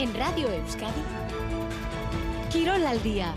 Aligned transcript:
En 0.00 0.14
Radio 0.14 0.48
Euskadi, 0.50 1.02
Quirol 2.50 2.86
al 2.86 3.02
día 3.02 3.34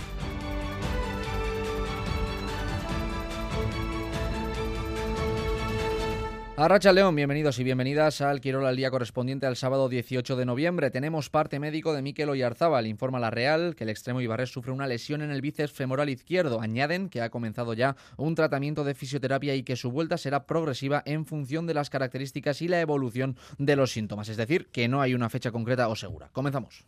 Arracha 6.55 6.93
León, 6.93 7.15
bienvenidos 7.15 7.57
y 7.57 7.63
bienvenidas 7.63 8.21
al 8.21 8.39
Quirol 8.39 8.67
al 8.67 8.75
día 8.75 8.91
correspondiente 8.91 9.47
al 9.47 9.55
sábado 9.55 9.89
18 9.89 10.35
de 10.35 10.45
noviembre. 10.45 10.91
Tenemos 10.91 11.31
parte 11.31 11.59
médico 11.59 11.93
de 11.93 12.03
Miquel 12.03 12.29
Oyarzábal. 12.29 12.85
Informa 12.85 13.19
la 13.19 13.31
Real 13.31 13.73
que 13.75 13.85
el 13.85 13.89
extremo 13.89 14.21
Ibarres 14.21 14.51
sufre 14.51 14.71
una 14.71 14.85
lesión 14.85 15.23
en 15.23 15.31
el 15.31 15.41
bíceps 15.41 15.73
femoral 15.73 16.09
izquierdo. 16.09 16.61
Añaden 16.61 17.09
que 17.09 17.21
ha 17.21 17.31
comenzado 17.31 17.73
ya 17.73 17.95
un 18.17 18.35
tratamiento 18.35 18.83
de 18.83 18.93
fisioterapia 18.93 19.55
y 19.55 19.63
que 19.63 19.75
su 19.75 19.89
vuelta 19.89 20.19
será 20.19 20.45
progresiva 20.45 21.01
en 21.07 21.25
función 21.25 21.65
de 21.65 21.73
las 21.73 21.89
características 21.89 22.61
y 22.61 22.67
la 22.67 22.81
evolución 22.81 23.35
de 23.57 23.75
los 23.75 23.91
síntomas. 23.91 24.29
Es 24.29 24.37
decir, 24.37 24.67
que 24.67 24.87
no 24.87 25.01
hay 25.01 25.15
una 25.15 25.31
fecha 25.31 25.51
concreta 25.51 25.87
o 25.87 25.95
segura. 25.95 26.29
Comenzamos. 26.33 26.85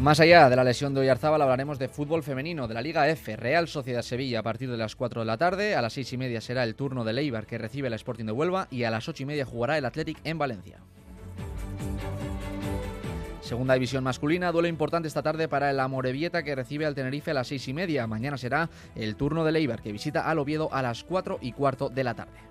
Más 0.00 0.18
allá 0.18 0.48
de 0.48 0.56
la 0.56 0.64
lesión 0.64 0.94
de 0.94 1.02
Oyarzábal 1.02 1.42
hablaremos 1.42 1.78
de 1.78 1.86
fútbol 1.88 2.22
femenino 2.22 2.66
de 2.66 2.72
la 2.72 2.80
Liga 2.80 3.06
F, 3.10 3.36
Real 3.36 3.68
Sociedad 3.68 4.00
Sevilla 4.00 4.38
a 4.40 4.42
partir 4.42 4.70
de 4.70 4.78
las 4.78 4.96
4 4.96 5.20
de 5.20 5.26
la 5.26 5.36
tarde, 5.36 5.74
a 5.74 5.82
las 5.82 5.92
6 5.92 6.14
y 6.14 6.16
media 6.16 6.40
será 6.40 6.64
el 6.64 6.74
turno 6.74 7.04
de 7.04 7.12
Leibar 7.12 7.46
que 7.46 7.58
recibe 7.58 7.88
el 7.88 7.92
Sporting 7.92 8.24
de 8.24 8.32
Huelva 8.32 8.66
y 8.70 8.84
a 8.84 8.90
las 8.90 9.06
8 9.10 9.24
y 9.24 9.26
media 9.26 9.44
jugará 9.44 9.76
el 9.76 9.84
Athletic 9.84 10.18
en 10.24 10.38
Valencia. 10.38 10.78
Segunda 13.42 13.74
división 13.74 14.02
masculina, 14.02 14.50
duelo 14.52 14.68
importante 14.68 15.06
esta 15.06 15.22
tarde 15.22 15.48
para 15.48 15.70
el 15.70 15.78
Amorebieta 15.78 16.42
que 16.42 16.54
recibe 16.54 16.86
al 16.86 16.94
Tenerife 16.94 17.32
a 17.32 17.34
las 17.34 17.48
6 17.48 17.68
y 17.68 17.74
media. 17.74 18.06
Mañana 18.06 18.38
será 18.38 18.70
el 18.94 19.16
turno 19.16 19.44
de 19.44 19.52
Leibar 19.52 19.82
que 19.82 19.92
visita 19.92 20.30
al 20.30 20.38
Oviedo 20.38 20.72
a 20.72 20.80
las 20.80 21.04
4 21.04 21.40
y 21.42 21.52
cuarto 21.52 21.90
de 21.90 22.04
la 22.04 22.14
tarde. 22.14 22.49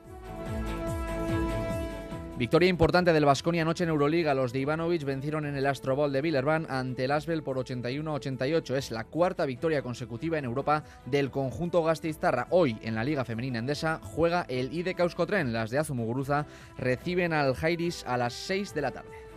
Victoria 2.40 2.70
importante 2.70 3.12
del 3.12 3.26
Vasconia 3.26 3.64
anoche 3.64 3.84
en 3.84 3.90
Euroliga. 3.90 4.34
Los 4.34 4.54
de 4.54 4.60
Ivanovic 4.60 5.04
vencieron 5.04 5.46
en 5.46 5.58
el 5.58 5.66
Astro 5.66 5.98
Bowl 5.98 6.14
de 6.14 6.22
Villerban 6.22 6.68
ante 6.70 7.04
el 7.04 7.12
Asbel 7.12 7.44
por 7.44 7.58
81-88. 7.58 8.76
Es 8.76 8.92
la 8.92 9.04
cuarta 9.04 9.46
victoria 9.46 9.82
consecutiva 9.82 10.38
en 10.38 10.46
Europa 10.46 10.86
del 11.06 11.32
conjunto 11.32 11.84
Gasteiztarra. 11.84 12.48
Hoy 12.52 12.78
en 12.82 12.96
la 12.96 13.04
Liga 13.04 13.26
Femenina 13.26 13.60
Endesa 13.60 14.00
juega 14.02 14.46
el 14.48 14.72
IDE 14.72 14.96
Euskotren. 14.98 15.52
Las 15.52 15.70
de 15.70 15.80
Azumuguruza 15.80 16.46
reciben 16.78 17.34
al 17.34 17.56
Jairis 17.56 18.06
a 18.08 18.16
las 18.16 18.32
6 18.36 18.74
de 18.74 18.82
la 18.84 18.92
tarde. 18.92 19.29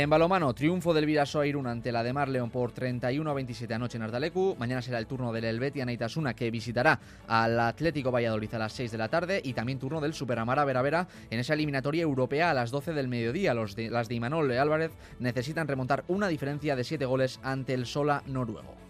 En 0.00 0.10
balomano, 0.10 0.54
triunfo 0.54 0.94
del 0.94 1.06
Virasoa 1.06 1.44
Irún 1.44 1.66
ante 1.66 1.90
la 1.90 2.04
de 2.04 2.12
Marleón 2.12 2.50
por 2.50 2.70
31 2.70 3.28
a 3.28 3.34
27 3.34 3.74
anoche 3.74 3.96
en 3.96 4.04
Ardalecu. 4.04 4.54
Mañana 4.56 4.80
será 4.80 5.00
el 5.00 5.08
turno 5.08 5.32
del 5.32 5.42
Helvetia 5.42 5.84
Neitasuna 5.84 6.34
que 6.34 6.52
visitará 6.52 7.00
al 7.26 7.58
Atlético 7.58 8.12
Valladolid 8.12 8.54
a 8.54 8.60
las 8.60 8.74
6 8.74 8.92
de 8.92 8.98
la 8.98 9.08
tarde 9.08 9.40
y 9.42 9.54
también 9.54 9.80
turno 9.80 10.00
del 10.00 10.14
Superamara 10.14 10.64
Veravera 10.64 11.08
en 11.30 11.40
esa 11.40 11.54
eliminatoria 11.54 12.04
europea 12.04 12.52
a 12.52 12.54
las 12.54 12.70
12 12.70 12.92
del 12.92 13.08
mediodía. 13.08 13.54
Los 13.54 13.74
de, 13.74 13.90
las 13.90 14.08
de 14.08 14.14
Imanol 14.14 14.52
Álvarez 14.52 14.92
necesitan 15.18 15.66
remontar 15.66 16.04
una 16.06 16.28
diferencia 16.28 16.76
de 16.76 16.84
7 16.84 17.04
goles 17.04 17.40
ante 17.42 17.74
el 17.74 17.84
Sola 17.84 18.22
noruego. 18.24 18.87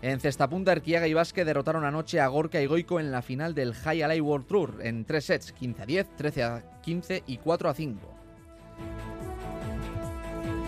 En 0.00 0.20
Cestapunta, 0.20 0.70
Erquiaga 0.70 1.08
y 1.08 1.14
Vázquez 1.14 1.44
derrotaron 1.44 1.84
anoche 1.84 2.20
a 2.20 2.28
Gorka 2.28 2.60
y 2.60 2.66
Goico 2.66 3.00
en 3.00 3.10
la 3.10 3.20
final 3.20 3.54
del 3.54 3.74
High 3.74 4.02
Alley 4.02 4.20
World 4.20 4.46
Tour 4.46 4.78
en 4.82 5.04
tres 5.04 5.24
sets, 5.24 5.52
15 5.52 5.82
a 5.82 5.86
10, 5.86 6.16
13 6.16 6.42
a 6.44 6.62
15 6.82 7.24
y 7.26 7.38
4 7.38 7.68
a 7.68 7.74
5. 7.74 8.14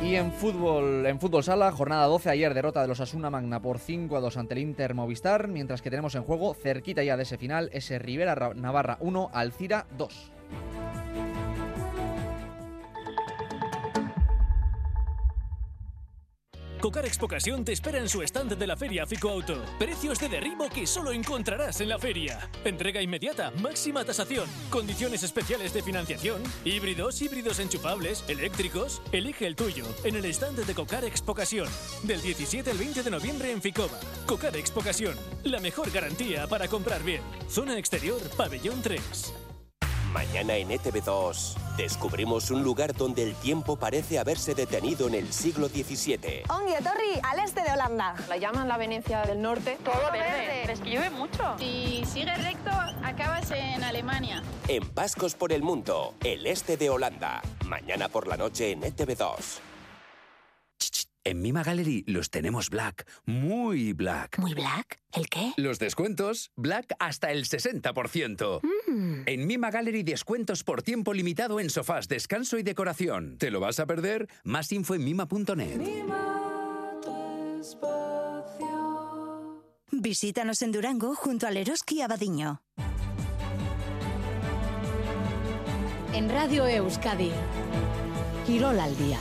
Y 0.03 0.17
en 0.17 0.33
fútbol, 0.33 1.07
en 1.07 1.21
fútbol 1.21 1.45
sala, 1.45 1.71
jornada 1.71 2.07
12, 2.07 2.31
ayer 2.31 2.55
derrota 2.55 2.83
de 2.83 2.89
los 2.89 3.01
Asuna 3.01 3.31
Magna 3.31 3.61
por 3.61 3.79
5 3.79 4.17
a 4.17 4.21
2 4.21 4.37
ante 4.39 4.55
el 4.55 4.61
Inter 4.61 4.95
Movistar, 4.95 5.47
mientras 5.47 5.83
que 5.83 5.91
tenemos 5.91 6.15
en 6.17 6.25
juego, 6.25 6.55
cerquita 6.55 7.05
ya 7.05 7.17
de 7.17 7.23
ese 7.23 7.39
final, 7.39 7.71
ese 7.73 7.99
Rivera 7.99 8.53
Navarra 8.55 8.97
1, 9.01 9.31
Alcira 9.33 9.87
2. 9.97 10.33
Cocar 16.81 17.05
Expocasión 17.05 17.63
te 17.63 17.73
espera 17.73 17.99
en 17.99 18.09
su 18.09 18.23
stand 18.23 18.57
de 18.57 18.67
la 18.67 18.75
feria 18.75 19.07
Fico 19.07 19.29
Auto. 19.29 19.63
Precios 19.79 20.19
de 20.19 20.31
derribo 20.31 20.71
que 20.71 20.87
solo 20.87 21.13
encontrarás 21.13 21.83
en 21.83 21.91
la 21.91 21.99
feria. 21.99 22.49
Entrega 22.65 23.03
inmediata, 23.03 23.53
máxima 23.61 24.03
tasación, 24.03 24.49
condiciones 24.71 25.23
especiales 25.23 25.75
de 25.75 25.83
financiación, 25.83 26.43
híbridos, 26.65 27.21
híbridos 27.21 27.59
enchufables, 27.59 28.25
eléctricos. 28.29 29.03
Elige 29.13 29.47
el 29.47 29.57
tuyo 29.57 29.85
en 30.05 30.17
el 30.17 30.25
stand 30.27 30.65
de 30.65 30.75
Cocar 30.75 31.05
Expocasión. 31.05 31.69
Del 32.03 32.23
17 32.23 32.71
al 32.71 32.79
20 32.79 33.03
de 33.03 33.11
noviembre 33.11 33.53
en 33.53 33.61
Ficova. 33.61 34.01
Cocar 34.27 34.57
Expocasión, 34.57 35.17
la 35.45 35.61
mejor 35.61 35.91
garantía 35.91 36.47
para 36.47 36.67
comprar 36.67 37.03
bien. 37.03 37.21
Zona 37.51 37.79
exterior, 37.79 38.21
pabellón 38.39 38.81
3. 38.81 39.35
Mañana 40.15 40.57
en 40.57 40.71
ETV2 40.71 41.70
descubrimos 41.81 42.51
un 42.51 42.63
lugar 42.63 42.95
donde 42.95 43.23
el 43.23 43.35
tiempo 43.35 43.77
parece 43.77 44.19
haberse 44.19 44.55
detenido 44.55 45.09
en 45.09 45.15
el 45.15 45.33
siglo 45.33 45.69
XVII. 45.69 46.43
Torri, 46.85 47.21
al 47.23 47.39
este 47.39 47.63
de 47.63 47.73
Holanda. 47.73 48.15
La 48.29 48.37
llaman 48.37 48.69
la 48.69 48.77
Venecia 48.77 49.23
del 49.23 49.41
Norte. 49.41 49.79
Todo 49.85 50.13
verde. 50.13 50.71
Es 50.71 50.81
que 50.81 50.91
llueve 50.91 51.11
mucho. 51.11 51.57
Si 51.59 52.05
sigues 52.05 52.43
recto, 52.43 52.71
acabas 53.03 53.51
en 53.51 53.83
Alemania. 53.83 54.43
En 54.69 54.87
Pascos 54.89 55.35
por 55.35 55.53
el 55.53 55.63
Mundo, 55.63 56.15
el 56.23 56.47
este 56.47 56.77
de 56.77 56.91
Holanda. 56.91 57.41
Mañana 57.67 58.09
por 58.09 58.27
la 58.27 58.37
noche 58.37 58.73
en 58.73 58.83
ETV2. 58.83 59.70
En 61.31 61.43
Mima 61.43 61.63
Gallery 61.63 62.03
los 62.09 62.29
tenemos 62.29 62.71
black, 62.71 63.07
muy 63.25 63.93
black. 63.93 64.37
¿Muy 64.41 64.53
black? 64.53 65.01
¿El 65.13 65.29
qué? 65.29 65.53
Los 65.57 65.79
descuentos, 65.79 66.51
black 66.57 66.97
hasta 66.99 67.31
el 67.31 67.45
60%. 67.45 68.61
Mm. 68.89 69.23
En 69.27 69.47
Mima 69.47 69.71
Gallery 69.71 70.03
descuentos 70.03 70.65
por 70.65 70.83
tiempo 70.83 71.15
limitado 71.15 71.61
en 71.61 71.71
sofás, 71.71 72.09
descanso 72.09 72.59
y 72.59 72.65
decoración. 72.65 73.39
¿Te 73.39 73.53
lo 73.53 73.61
vas 73.61 73.79
a 73.79 73.87
perder? 73.87 74.29
Más 74.43 74.73
info 74.73 74.97
en 74.97 75.05
mima.net. 75.05 75.81
Visítanos 79.93 80.63
en 80.63 80.73
Durango 80.73 81.15
junto 81.15 81.47
al 81.47 81.59
Eroski 81.59 82.01
Abadiño. 82.01 82.61
En 86.13 86.29
Radio 86.29 86.67
Euskadi, 86.67 87.31
Quirol 88.45 88.81
al 88.81 88.99
día. 88.99 89.19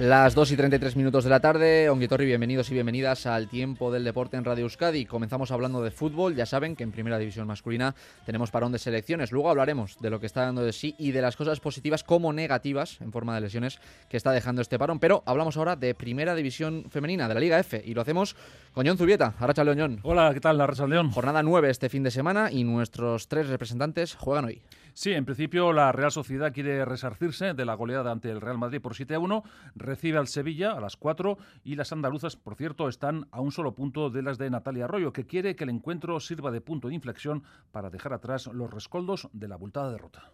Las 0.00 0.34
2 0.34 0.52
y 0.52 0.56
33 0.56 0.96
minutos 0.96 1.24
de 1.24 1.30
la 1.30 1.40
tarde, 1.40 1.90
Onguitorri, 1.90 2.24
bienvenidos 2.24 2.70
y 2.70 2.72
bienvenidas 2.72 3.26
al 3.26 3.50
tiempo 3.50 3.92
del 3.92 4.02
deporte 4.02 4.38
en 4.38 4.46
Radio 4.46 4.62
Euskadi. 4.62 5.04
Comenzamos 5.04 5.50
hablando 5.50 5.82
de 5.82 5.90
fútbol, 5.90 6.34
ya 6.34 6.46
saben 6.46 6.74
que 6.74 6.84
en 6.84 6.90
primera 6.90 7.18
división 7.18 7.46
masculina 7.46 7.94
tenemos 8.24 8.50
parón 8.50 8.72
de 8.72 8.78
selecciones. 8.78 9.30
Luego 9.30 9.50
hablaremos 9.50 9.98
de 9.98 10.08
lo 10.08 10.18
que 10.18 10.24
está 10.24 10.46
dando 10.46 10.62
de 10.62 10.72
sí 10.72 10.94
y 10.96 11.10
de 11.10 11.20
las 11.20 11.36
cosas 11.36 11.60
positivas 11.60 12.02
como 12.02 12.32
negativas 12.32 12.98
en 13.02 13.12
forma 13.12 13.34
de 13.34 13.42
lesiones 13.42 13.78
que 14.08 14.16
está 14.16 14.32
dejando 14.32 14.62
este 14.62 14.78
parón. 14.78 15.00
Pero 15.00 15.22
hablamos 15.26 15.58
ahora 15.58 15.76
de 15.76 15.94
primera 15.94 16.34
división 16.34 16.86
femenina 16.88 17.28
de 17.28 17.34
la 17.34 17.40
Liga 17.40 17.58
F 17.58 17.82
y 17.84 17.92
lo 17.92 18.00
hacemos 18.00 18.36
con 18.72 18.86
John 18.86 18.96
Zubieta. 18.96 19.34
Arracha 19.38 19.64
León. 19.64 20.00
Hola, 20.02 20.32
¿qué 20.32 20.40
tal? 20.40 20.58
Arracha 20.62 20.86
León. 20.86 21.10
Jornada 21.10 21.42
9 21.42 21.68
este 21.68 21.90
fin 21.90 22.04
de 22.04 22.10
semana 22.10 22.50
y 22.50 22.64
nuestros 22.64 23.28
tres 23.28 23.48
representantes 23.48 24.14
juegan 24.14 24.46
hoy. 24.46 24.62
Sí, 24.94 25.12
en 25.12 25.24
principio 25.24 25.72
la 25.72 25.92
Real 25.92 26.10
Sociedad 26.10 26.52
quiere 26.52 26.84
resarcirse 26.84 27.54
de 27.54 27.64
la 27.64 27.74
goleada 27.74 28.10
ante 28.10 28.30
el 28.30 28.40
Real 28.40 28.58
Madrid 28.58 28.80
por 28.80 28.94
7 28.94 29.14
a 29.14 29.18
1, 29.18 29.42
recibe 29.74 30.18
al 30.18 30.28
Sevilla 30.28 30.72
a 30.72 30.80
las 30.80 30.96
4 30.96 31.38
y 31.64 31.76
las 31.76 31.92
andaluzas, 31.92 32.36
por 32.36 32.56
cierto, 32.56 32.88
están 32.88 33.28
a 33.30 33.40
un 33.40 33.52
solo 33.52 33.74
punto 33.74 34.10
de 34.10 34.22
las 34.22 34.38
de 34.38 34.50
Natalia 34.50 34.84
Arroyo, 34.84 35.12
que 35.12 35.26
quiere 35.26 35.56
que 35.56 35.64
el 35.64 35.70
encuentro 35.70 36.18
sirva 36.20 36.50
de 36.50 36.60
punto 36.60 36.88
de 36.88 36.94
inflexión 36.94 37.42
para 37.72 37.90
dejar 37.90 38.12
atrás 38.12 38.46
los 38.48 38.70
rescoldos 38.70 39.28
de 39.32 39.48
la 39.48 39.54
abultada 39.54 39.90
derrota. 39.90 40.32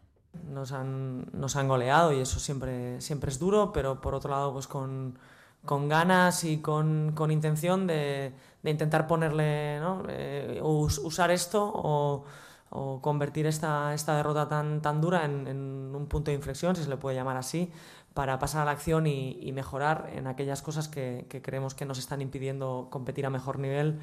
Nos 0.51 0.73
han, 0.73 1.27
nos 1.33 1.57
han 1.57 1.69
goleado 1.69 2.13
y 2.13 2.21
eso 2.21 2.39
siempre, 2.39 3.01
siempre 3.01 3.31
es 3.31 3.39
duro, 3.39 3.73
pero 3.73 4.01
por 4.01 4.15
otro 4.15 4.31
lado, 4.31 4.53
pues 4.53 4.67
con, 4.67 5.19
con 5.65 5.89
ganas 5.89 6.45
y 6.45 6.59
con, 6.59 7.13
con 7.13 7.31
intención 7.31 7.87
de, 7.87 8.35
intentar 8.63 9.07
ponerle, 9.07 9.79
¿no? 9.81 10.03
Eh, 10.09 10.61
usar 10.63 11.31
esto 11.31 11.71
o 11.75 12.25
o 12.71 13.01
convertir 13.01 13.47
esta, 13.47 13.95
esta 13.95 14.17
derrota 14.17 14.49
tan, 14.49 14.83
tan 14.83 15.01
dura 15.01 15.25
en, 15.25 15.47
un 15.95 16.07
punto 16.07 16.31
de 16.31 16.37
inflexión, 16.37 16.77
si 16.77 16.83
se 16.83 16.89
le 16.89 16.97
puede 16.97 17.17
llamar 17.17 17.37
así, 17.37 17.71
para 18.15 18.39
pasar 18.39 18.63
a 18.63 18.65
la 18.65 18.71
acción 18.73 19.07
y, 19.07 19.53
mejorar 19.53 20.11
en 20.15 20.27
aquellas 20.27 20.63
cosas 20.63 20.89
que, 20.89 21.27
creemos 21.43 21.75
que 21.75 21.85
nos 21.85 21.99
están 21.99 22.21
impidiendo 22.23 22.89
competir 22.91 23.27
a 23.27 23.31
mejor 23.31 23.59
nivel, 23.59 23.99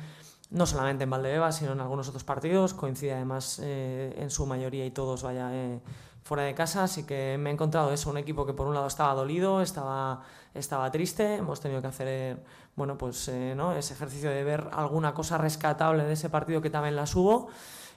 no 0.50 0.66
solamente 0.66 1.06
en 1.06 1.10
Valdebebas, 1.10 1.58
sino 1.58 1.72
en 1.72 1.82
algunos 1.82 2.08
otros 2.10 2.24
partidos. 2.24 2.74
Coincide 2.74 3.14
además 3.14 3.60
eh, 3.64 4.14
en 4.18 4.30
su 4.30 4.46
mayoría 4.46 4.86
y 4.86 4.92
todos 4.92 5.24
vaya 5.24 5.50
eh, 5.52 5.80
fuera 6.24 6.44
de 6.44 6.54
casa, 6.54 6.84
así 6.84 7.04
que 7.04 7.38
me 7.40 7.50
he 7.50 7.54
encontrado 7.54 7.92
eso, 7.92 8.10
un 8.10 8.18
equipo 8.18 8.46
que 8.46 8.54
por 8.54 8.68
un 8.68 8.76
lado 8.76 8.88
estaba 8.88 9.14
dolido, 9.14 9.62
estaba, 9.62 10.22
estaba 10.54 10.92
triste, 10.92 11.36
hemos 11.36 11.60
tenido 11.60 11.82
que 11.82 11.88
hacer 11.88 12.44
bueno, 12.76 12.98
pues, 12.98 13.28
eh, 13.28 13.54
¿no? 13.56 13.74
ese 13.74 13.94
ejercicio 13.94 14.30
de 14.30 14.44
ver 14.44 14.70
alguna 14.74 15.14
cosa 15.14 15.38
rescatable 15.38 16.04
de 16.04 16.14
ese 16.14 16.30
partido 16.30 16.62
que 16.62 16.70
también 16.70 16.96
las 16.96 17.16
hubo 17.16 17.50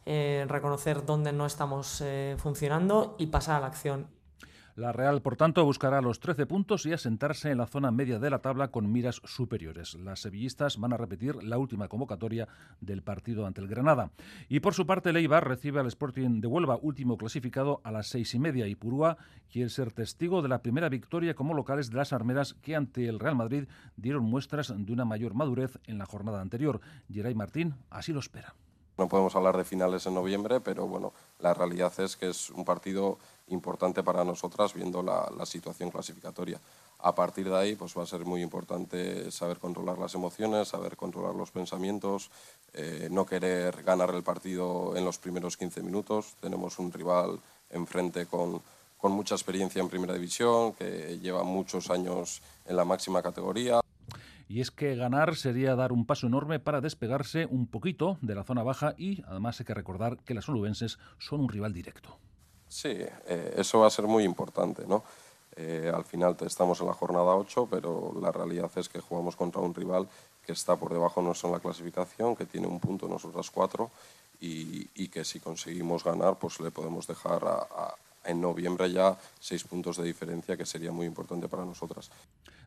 eh, 0.07 0.47
reconocer 0.49 1.05
dónde 1.05 1.33
no 1.33 1.47
estamos 1.47 2.01
eh, 2.01 2.37
funcionando 2.39 3.17
y 3.19 3.27
pasar 3.27 3.57
a 3.57 3.61
la 3.61 3.67
acción. 3.67 4.07
La 4.77 4.93
Real, 4.93 5.23
por 5.23 5.37
tanto, 5.37 5.65
buscará 5.65 6.03
los 6.03 6.21
13 6.21 6.45
puntos 6.45 6.85
y 6.85 6.93
asentarse 6.93 7.51
en 7.51 7.57
la 7.57 7.67
zona 7.67 7.91
media 7.91 8.19
de 8.19 8.29
la 8.29 8.41
tabla 8.41 8.69
con 8.69 8.93
miras 8.93 9.23
superiores. 9.25 9.95
Las 9.95 10.21
sevillistas 10.21 10.77
van 10.77 10.93
a 10.93 10.99
repetir 10.99 11.43
la 11.43 11.57
última 11.57 11.89
convocatoria 11.89 12.47
del 12.83 13.03
partido 13.03 13.47
ante 13.47 13.63
el 13.63 13.69
Granada. 13.69 14.11
Y 14.51 14.61
por 14.61 14.75
su 14.75 14.87
parte, 14.87 15.09
el 15.09 15.17
Eibar 15.17 15.49
recibe 15.49 15.81
al 15.81 15.87
Sporting 15.87 16.43
de 16.43 16.47
Huelva, 16.47 16.79
último 16.83 17.17
clasificado, 17.17 17.81
a 17.85 17.91
las 17.91 18.09
seis 18.09 18.35
y 18.35 18.39
media. 18.39 18.67
Y 18.67 18.75
Purúa 18.75 19.17
quiere 19.51 19.71
ser 19.71 19.93
testigo 19.93 20.43
de 20.43 20.51
la 20.51 20.61
primera 20.61 20.91
victoria 20.91 21.35
como 21.35 21.55
locales 21.55 21.89
de 21.89 21.97
las 21.97 22.13
armeras 22.13 22.53
que 22.53 22.77
ante 22.77 23.09
el 23.09 23.19
Real 23.19 23.35
Madrid 23.35 23.69
dieron 23.97 24.25
muestras 24.25 24.75
de 24.77 24.93
una 24.93 25.07
mayor 25.07 25.33
madurez 25.33 25.79
en 25.87 25.97
la 25.97 26.05
jornada 26.05 26.43
anterior. 26.43 26.83
Geray 27.11 27.35
Martín 27.35 27.77
así 27.89 28.13
lo 28.13 28.21
espera. 28.21 28.55
No 28.99 29.09
podemos 29.09 29.37
hablar 29.37 29.57
de 29.57 29.65
finales 29.65 30.07
en 30.07 30.15
noviembre, 30.15 30.61
pero 30.61 30.87
bueno, 30.87 31.13
la 31.41 31.53
realidad 31.53 31.93
es 32.01 32.17
que 32.17 32.31
es 32.31 32.49
un 32.51 32.65
partido 32.65 33.19
importante 33.49 34.03
para 34.03 34.25
nosotras 34.25 34.73
viendo 34.73 35.03
la, 35.03 35.29
situación 35.45 35.91
clasificatoria. 35.91 36.59
A 37.01 37.15
partir 37.15 37.49
de 37.51 37.57
ahí, 37.57 37.77
pues 37.77 37.97
va 37.97 38.05
a 38.05 38.07
ser 38.07 38.25
muy 38.25 38.41
importante 38.41 39.31
saber 39.31 39.59
controlar 39.59 39.99
las 39.99 40.15
emociones, 40.15 40.69
saber 40.69 40.97
controlar 40.97 41.35
los 41.35 41.51
pensamientos, 41.51 42.31
eh, 42.73 43.09
no 43.11 43.27
querer 43.27 43.83
ganar 43.83 44.15
el 44.15 44.23
partido 44.23 44.97
en 44.97 45.05
los 45.05 45.19
primeros 45.19 45.59
15 45.59 45.83
minutos. 45.83 46.35
Tenemos 46.41 46.79
un 46.79 46.91
rival 46.91 47.39
enfrente 47.71 48.25
con, 48.25 48.63
con 48.97 49.13
mucha 49.13 49.35
experiencia 49.35 49.81
en 49.83 49.91
primera 49.91 50.15
división, 50.15 50.73
que 50.73 51.19
lleva 51.21 51.43
muchos 51.43 51.91
años 51.91 52.41
en 52.65 52.77
la 52.77 52.87
máxima 52.87 53.23
categoría 53.23 53.81
y 54.49 54.61
es 54.61 54.71
que 54.71 54.95
ganar 54.95 55.37
sería 55.37 55.75
dar 55.75 55.93
un 55.93 56.07
paso 56.07 56.27
enorme 56.27 56.61
para 56.61 56.81
despegarse 56.81 57.47
un 57.47 57.67
poquito 57.67 58.19
de 58.21 58.35
la 58.35 58.45
zona 58.45 58.63
baja 58.63 58.95
y 58.97 59.23
además 59.27 59.61
hay 59.61 59.67
que 59.67 59.75
recordar 59.75 60.19
que 60.19 60.35
las 60.35 60.49
onubenses 60.49 60.99
son 61.19 61.41
un 61.41 61.49
rival 61.49 61.73
directo. 61.73 62.19
Sí, 62.69 62.89
eh, 62.91 63.55
eso 63.57 63.81
va 63.81 63.87
a 63.87 63.91
ser 63.91 64.07
muy 64.07 64.25
importante, 64.25 64.87
¿no? 64.87 65.05
Eh, 65.57 65.91
al 65.93 66.05
final 66.05 66.37
estamos 66.41 66.81
en 66.81 66.87
la 66.87 66.93
jornada 66.93 67.35
8, 67.35 67.69
pero 67.71 68.13
la 68.21 68.31
realidad 68.31 68.71
es 68.77 68.89
que 68.89 69.01
jugamos 69.01 69.37
contra 69.37 69.63
un 69.63 69.75
rival 69.75 70.07
que 70.45 70.53
está 70.53 70.77
por 70.77 70.93
debajo 70.93 71.23
nuestro 71.23 71.49
en 71.49 71.55
la 71.55 71.61
clasificación, 71.61 72.37
que 72.37 72.45
tiene 72.45 72.67
un 72.67 72.79
punto, 72.79 73.09
nosotras 73.09 73.51
cuatro, 73.51 73.91
y, 74.39 75.09
que 75.09 75.25
si 75.25 75.41
conseguimos 75.41 76.05
ganar, 76.05 76.39
pues 76.39 76.61
le 76.61 76.71
podemos 76.71 77.07
dejar 77.07 77.41
en 78.25 78.41
noviembre 78.41 78.93
ya 78.93 79.17
seis 79.41 79.65
puntos 79.65 79.97
de 79.97 80.05
diferencia, 80.05 80.57
que 80.57 80.67
sería 80.67 80.93
muy 80.93 81.07
importante 81.07 81.49
para 81.49 81.65
nosotras. 81.65 82.11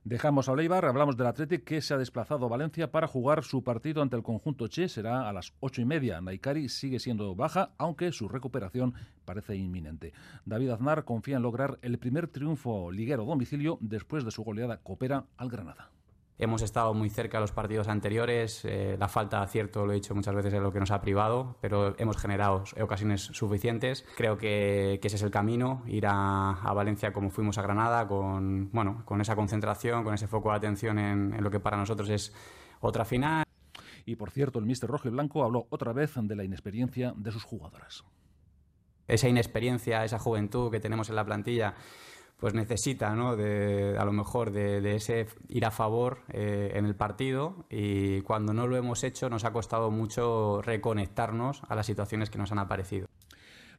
Dejamos 0.05 0.47
a 0.47 0.55
Leibar, 0.55 0.85
hablamos 0.85 1.17
del 1.17 1.27
Athletic 1.27 1.65
que 1.65 1.81
se 1.81 1.93
ha 1.93 1.97
desplazado 1.97 2.45
a 2.45 2.49
Valencia 2.49 2.89
para 2.89 3.05
jugar 3.05 3.43
su 3.43 3.63
partido 3.63 4.01
ante 4.01 4.15
el 4.15 4.23
conjunto 4.23 4.67
Che. 4.69 4.87
Será 4.87 5.27
a 5.27 5.33
las 5.33 5.53
ocho 5.59 5.81
y 5.81 5.85
media. 5.85 6.21
Naikari 6.21 6.69
sigue 6.69 6.99
siendo 6.99 7.35
baja, 7.35 7.71
aunque 7.77 8.13
su 8.13 8.29
recuperación 8.29 8.93
parece 9.25 9.57
inminente. 9.57 10.13
David 10.45 10.69
Aznar 10.69 11.03
confía 11.03 11.35
en 11.35 11.43
lograr 11.43 11.79
el 11.81 11.99
primer 11.99 12.27
triunfo 12.27 12.91
liguero 12.91 13.25
domicilio 13.25 13.77
después 13.81 14.23
de 14.23 14.31
su 14.31 14.43
goleada 14.43 14.77
Coopera 14.77 15.25
al 15.37 15.49
Granada. 15.49 15.91
Hemos 16.41 16.61
estado 16.61 16.93
muy 16.93 17.09
cerca 17.09 17.37
de 17.37 17.41
los 17.41 17.51
partidos 17.51 17.89
anteriores. 17.89 18.63
Eh, 18.63 18.95
la 18.97 19.09
falta 19.09 19.39
de 19.39 19.43
acierto, 19.43 19.85
lo 19.85 19.91
he 19.91 19.95
dicho 19.95 20.15
muchas 20.15 20.33
veces, 20.33 20.53
es 20.53 20.61
lo 20.61 20.71
que 20.71 20.79
nos 20.79 20.89
ha 20.89 21.01
privado, 21.01 21.57
pero 21.59 21.95
hemos 21.99 22.15
generado 22.15 22.63
ocasiones 22.81 23.23
suficientes. 23.23 24.05
Creo 24.15 24.37
que, 24.37 25.01
ese 25.03 25.17
es 25.17 25.21
el 25.21 25.31
camino, 25.31 25.83
ir 25.85 26.05
a, 26.07 26.71
Valencia 26.73 27.11
como 27.11 27.29
fuimos 27.29 27.57
a 27.57 27.61
Granada, 27.61 28.07
con, 28.07 28.71
bueno, 28.71 29.01
con 29.03 29.19
esa 29.19 29.35
concentración, 29.35 30.05
con 30.05 30.13
ese 30.13 30.27
foco 30.27 30.51
de 30.51 30.55
atención 30.55 30.97
en, 30.97 31.33
en 31.33 31.43
lo 31.43 31.51
que 31.51 31.59
para 31.59 31.75
nosotros 31.75 32.07
es 32.07 32.33
otra 32.79 33.03
final. 33.03 33.43
Y 34.05 34.15
por 34.15 34.31
cierto, 34.31 34.59
el 34.59 34.65
míster 34.65 34.89
rojo 34.89 35.09
y 35.09 35.11
blanco 35.11 35.43
habló 35.43 35.67
otra 35.69 35.91
vez 35.91 36.13
de 36.15 36.35
la 36.37 36.45
inexperiencia 36.45 37.13
de 37.17 37.33
sus 37.33 37.43
jugadoras. 37.43 38.05
Esa 39.09 39.27
inexperiencia, 39.27 40.05
esa 40.05 40.19
juventud 40.19 40.71
que 40.71 40.79
tenemos 40.79 41.09
en 41.09 41.15
la 41.17 41.25
plantilla 41.25 41.75
pues 42.39 42.53
necesita, 42.53 43.13
¿no? 43.15 43.35
de, 43.35 43.97
a 43.97 44.05
lo 44.05 44.13
mejor 44.13 44.51
de, 44.51 44.95
ese 44.95 45.27
ir 45.49 45.65
a 45.65 45.71
favor 45.71 46.19
eh, 46.29 46.71
en 46.73 46.85
el 46.85 46.95
partido 46.95 47.65
y 47.69 48.21
cuando 48.21 48.53
no 48.53 48.65
lo 48.65 48.77
hemos 48.77 49.03
hecho 49.03 49.29
nos 49.29 49.43
ha 49.43 49.51
costado 49.51 49.91
mucho 49.91 50.61
reconectarnos 50.61 51.61
a 51.67 51.75
las 51.75 51.85
situaciones 51.85 52.29
que 52.29 52.37
nos 52.37 52.51
han 52.51 52.59
aparecido. 52.59 53.07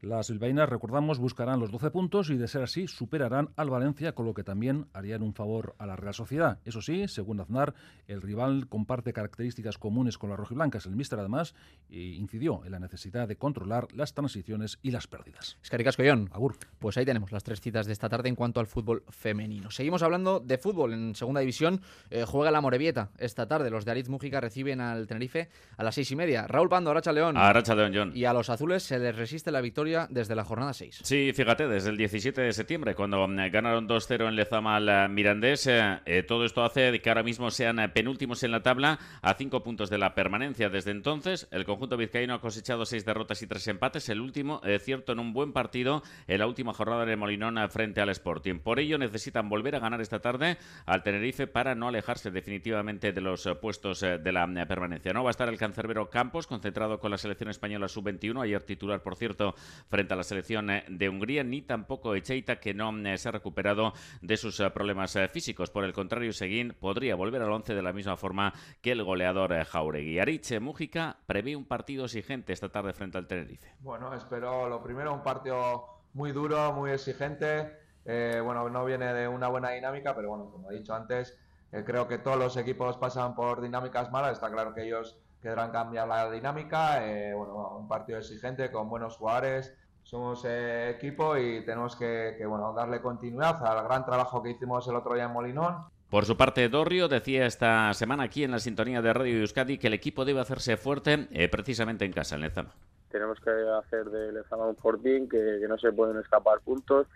Las 0.03 0.31
bilbaínas, 0.31 0.67
recordamos, 0.67 1.19
buscarán 1.19 1.61
los 1.61 1.71
12 1.71 1.91
puntos 1.91 2.31
y, 2.31 2.39
de 2.39 2.49
ser 2.49 2.63
así, 2.63 2.87
superarán 2.87 3.51
al 3.57 3.69
Valencia, 3.69 4.13
con 4.13 4.25
lo 4.25 4.33
que 4.33 4.43
también 4.43 4.87
harían 4.95 5.23
un 5.23 5.35
favor 5.35 5.75
a 5.79 5.85
la 5.85 5.95
Real 5.95 6.15
Sociedad. 6.15 6.59
Eso 6.65 6.81
sí, 6.81 7.07
según 7.07 7.39
Aznar, 7.39 7.75
el 8.07 8.23
rival 8.23 8.67
comparte 8.67 9.13
características 9.13 9.77
comunes 9.77 10.17
con 10.17 10.31
las 10.31 10.39
rojiblancas. 10.39 10.87
El 10.87 10.97
míster, 10.97 11.19
además, 11.19 11.55
incidió 11.91 12.65
en 12.65 12.73
la 12.73 12.79
necesidad 12.79 13.29
de 13.29 13.37
controlar 13.37 13.89
las 13.93 14.15
transiciones 14.15 14.79
y 14.81 14.91
las 14.91 15.07
pérdidas. 15.07 15.59
Escaricas 15.63 15.99
Collón. 15.99 16.31
Agur. 16.33 16.57
Pues 16.79 16.97
ahí 16.97 17.05
tenemos 17.05 17.31
las 17.31 17.45
tres 17.45 17.61
citas 17.61 17.85
de 17.85 17.93
esta 17.93 18.09
tarde 18.09 18.31
en 18.31 18.37
cuanto 18.37 18.61
al 18.61 18.67
fútbol 18.67 19.05
femenino. 19.11 19.71
Seguimos 19.71 20.03
hablando 20.03 20.41
de 20.41 20.57
fútbol. 20.57 20.95
En 20.95 21.15
segunda 21.15 21.41
división 21.41 21.83
eh, 22.09 22.25
juega 22.27 22.51
la 22.51 22.63
Morevieta 22.63 23.11
esta 23.19 23.47
tarde. 23.47 23.69
Los 23.69 23.85
de 23.85 23.91
Ariz 23.91 24.09
Mújica 24.09 24.41
reciben 24.41 24.81
al 24.81 25.07
Tenerife 25.07 25.51
a 25.77 25.85
las 25.85 25.95
seis 25.95 26.11
y 26.11 26.17
media. 26.17 26.47
Raúl 26.47 26.71
Pando, 26.71 26.91
Aracha 26.91 27.13
León. 27.13 27.37
Aracha 27.37 27.75
León, 27.75 27.93
John. 27.95 28.13
Y 28.15 28.25
a 28.25 28.33
los 28.33 28.49
azules 28.49 28.83
se 28.83 28.99
les 28.99 29.15
resiste 29.15 29.51
la 29.51 29.61
victoria 29.61 29.90
desde 30.11 30.35
la 30.35 30.45
jornada 30.45 30.73
6. 30.73 31.01
Sí, 31.03 31.33
fíjate, 31.35 31.69
desde 31.69 31.91
el 31.91 31.97
17 31.97 32.41
de 32.41 32.53
septiembre, 32.53 32.95
cuando 32.95 33.25
eh, 33.25 33.51
ganaron 33.51 33.89
2-0 33.89 34.29
en 34.29 34.37
Lezama 34.37 34.77
al 34.77 34.89
eh, 34.89 35.09
Mirandés, 35.09 35.67
eh, 35.67 36.25
todo 36.27 36.45
esto 36.45 36.65
hace 36.65 37.01
que 37.01 37.09
ahora 37.09 37.23
mismo 37.23 37.51
sean 37.51 37.79
penúltimos 37.93 38.43
en 38.43 38.53
la 38.53 38.63
tabla 38.63 38.99
a 39.23 39.35
5 39.35 39.63
puntos 39.63 39.91
de 39.91 39.99
la 39.99 40.15
permanencia. 40.15 40.69
Desde 40.69 40.91
entonces, 40.91 41.49
el 41.51 41.65
conjunto 41.65 41.97
vizcaíno 41.97 42.35
ha 42.35 42.41
cosechado 42.41 42.85
6 42.85 43.05
derrotas 43.05 43.43
y 43.43 43.47
3 43.47 43.69
empates, 43.69 44.09
el 44.09 44.21
último, 44.21 44.61
cierto, 44.81 45.13
en 45.13 45.19
un 45.19 45.33
buen 45.33 45.53
partido 45.53 46.03
en 46.27 46.39
la 46.39 46.47
última 46.47 46.73
jornada 46.73 47.05
de 47.05 47.17
Molinón 47.17 47.59
frente 47.71 48.01
al 48.01 48.11
Sporting. 48.11 48.61
Por 48.61 48.79
ello, 48.79 48.99
necesitan 48.99 49.49
volver 49.49 49.77
a 49.77 49.81
ganar 49.81 50.01
esta 50.01 50.21
tarde 50.21 50.59
al 50.87 51.03
Tenerife 51.03 51.47
para 51.47 51.75
no 51.75 51.89
alejarse 51.89 52.31
definitivamente 52.31 53.13
de 53.13 53.21
los 53.21 53.49
puestos 53.61 54.01
de 54.01 54.33
la 54.33 54.47
permanencia. 54.67 55.13
No 55.13 55.25
va 55.25 55.31
a 55.31 55.33
estar 55.33 55.49
el 55.49 55.59
cancerbero 55.59 56.11
Campos, 56.11 56.47
concentrado 56.47 56.99
con 56.99 57.11
la 57.11 57.19
selección 57.19 57.51
española 57.51 57.89
sub-21, 57.89 58.43
ayer 58.43 58.63
titular, 58.63 59.03
por 59.03 59.17
cierto, 59.17 59.55
frente 59.89 60.15
a 60.15 60.17
la 60.17 60.23
selección 60.23 60.71
eh, 60.71 60.85
de 60.89 61.09
Hungría, 61.09 61.45
ni 61.45 61.63
tampoco 61.63 62.15
Echeita, 62.15 62.61
que 62.61 62.75
no 62.75 62.91
eh, 63.07 63.19
se 63.19 63.29
ha 63.29 63.33
recuperado 63.33 63.93
de 64.21 64.37
sus 64.37 64.61
eh, 64.61 64.71
problemas 64.71 65.17
físicos. 65.33 65.71
Por 65.71 65.85
el 65.85 65.93
contrario, 65.93 66.33
Seguín 66.33 66.77
podría 66.79 67.15
volver 67.15 67.43
al 67.43 67.53
once 67.53 67.75
de 67.75 67.83
la 67.83 67.93
misma 67.93 68.17
forma 68.17 68.53
que 68.81 68.93
el 68.93 69.03
goleador 69.03 69.65
Jauregui. 69.65 70.19
Ariche 70.19 70.61
Mújica 70.61 71.17
prevé 71.27 71.57
un 71.57 71.65
partido 71.65 72.05
exigente 72.05 72.53
esta 72.53 72.69
tarde 72.69 72.93
frente 72.93 73.19
al 73.19 73.27
Tenerife. 73.27 73.75
Bueno, 73.81 74.15
espero 74.15 74.69
lo 74.69 74.83
primero, 74.83 75.13
un 75.13 75.23
partido 75.23 76.03
muy 76.15 76.33
duro, 76.33 76.73
muy 76.73 76.91
exigente. 76.91 77.79
bueno, 78.05 78.69
no 78.69 78.85
viene 78.85 79.13
de 79.13 79.29
una 79.29 79.49
buena 79.49 79.71
dinámica, 79.71 80.15
pero 80.15 80.31
bueno, 80.31 80.51
como 80.51 80.71
he 80.71 80.79
dicho 80.79 80.95
antes, 80.95 81.39
creo 81.85 82.09
que 82.09 82.19
todos 82.19 82.39
los 82.39 82.57
equipos 82.57 82.97
pasan 82.97 83.35
por 83.35 83.61
dinámicas 83.61 84.11
malas. 84.11 84.33
Está 84.33 84.51
claro 84.51 84.75
que 84.75 84.85
ellos 84.85 85.19
querrán 85.41 85.71
cambiar 85.71 86.09
la 86.09 86.31
dinámica. 86.31 87.03
bueno, 87.35 87.77
un 87.79 87.89
partido 87.89 88.19
exigente 88.19 88.71
con 88.71 88.89
buenos 88.89 89.17
jugadores, 89.17 89.75
somos 90.11 90.45
eh, 90.45 90.91
equipo 90.91 91.37
y 91.37 91.65
tenemos 91.65 91.95
que, 91.95 92.35
bueno, 92.45 92.73
darle 92.73 93.01
continuidad 93.01 93.65
al 93.65 93.85
gran 93.85 94.05
trabajo 94.05 94.43
que 94.43 94.51
hicimos 94.51 94.87
el 94.89 94.97
otro 94.97 95.15
día 95.15 95.25
en 95.25 95.33
Molinón. 95.33 95.85
Por 96.11 96.25
su 96.25 96.37
parte, 96.37 96.69
Dorrio 96.69 97.07
decía 97.07 97.47
esta 97.47 97.95
semana 97.95 98.25
aquí 98.25 98.43
en 98.43 98.51
la 98.51 98.59
sintonía 98.59 99.01
de 99.01 99.13
Radio 99.13 99.39
Euskadi 99.39 99.79
que 99.79 99.87
el 99.87 99.95
equipo 99.95 100.25
debe 100.25 100.41
hacerse 100.41 100.77
fuerte 100.77 101.29
eh, 101.31 101.49
precisamente 101.49 102.05
en 102.05 102.13
casa, 102.13 102.35
en 102.35 102.41
Lezama. 102.41 102.75
Tenemos 103.09 103.39
que 103.39 103.51
hacer 103.79 104.07
de 104.07 104.33
Lezama 104.33 104.67
un 104.67 104.77
fortín, 104.77 105.29
que, 105.29 105.59
que, 105.61 105.69
no 105.69 105.79
se 105.79 105.93
pueden 105.93 106.19
escapar 106.19 106.59
puntos 106.61 107.07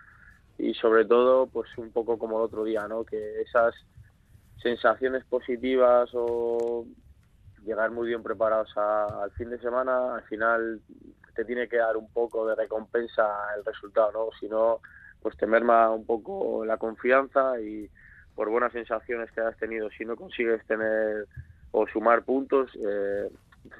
y 0.58 0.72
sobre 0.74 1.04
todo, 1.04 1.48
pues 1.48 1.68
un 1.76 1.90
poco 1.90 2.16
como 2.16 2.38
el 2.38 2.44
otro 2.44 2.62
día, 2.62 2.86
¿no? 2.86 3.02
Que 3.02 3.42
esas 3.42 3.74
sensaciones 4.62 5.24
positivas 5.24 6.10
o 6.14 6.86
llegar 7.64 7.90
muy 7.90 8.08
bien 8.08 8.22
preparados 8.22 8.76
al 8.76 9.30
fin 9.32 9.50
de 9.50 9.58
semana, 9.58 10.16
al 10.16 10.22
final 10.24 10.80
te 11.34 11.44
tiene 11.44 11.68
que 11.68 11.78
dar 11.78 11.96
un 11.96 12.08
poco 12.10 12.46
de 12.46 12.54
recompensa 12.54 13.24
el 13.56 13.64
resultado, 13.64 14.12
¿no? 14.12 14.28
Si 14.38 14.48
no, 14.48 14.80
pues 15.20 15.36
te 15.36 15.46
merma 15.46 15.90
un 15.90 16.04
poco 16.04 16.64
la 16.64 16.76
confianza 16.76 17.60
y 17.60 17.90
por 18.34 18.50
buenas 18.50 18.72
sensaciones 18.72 19.30
que 19.32 19.40
has 19.40 19.56
tenido, 19.56 19.90
si 19.90 20.04
no 20.04 20.16
consigues 20.16 20.64
tener 20.66 21.26
o 21.72 21.86
sumar 21.88 22.22
puntos, 22.22 22.70
eh, 22.76 23.28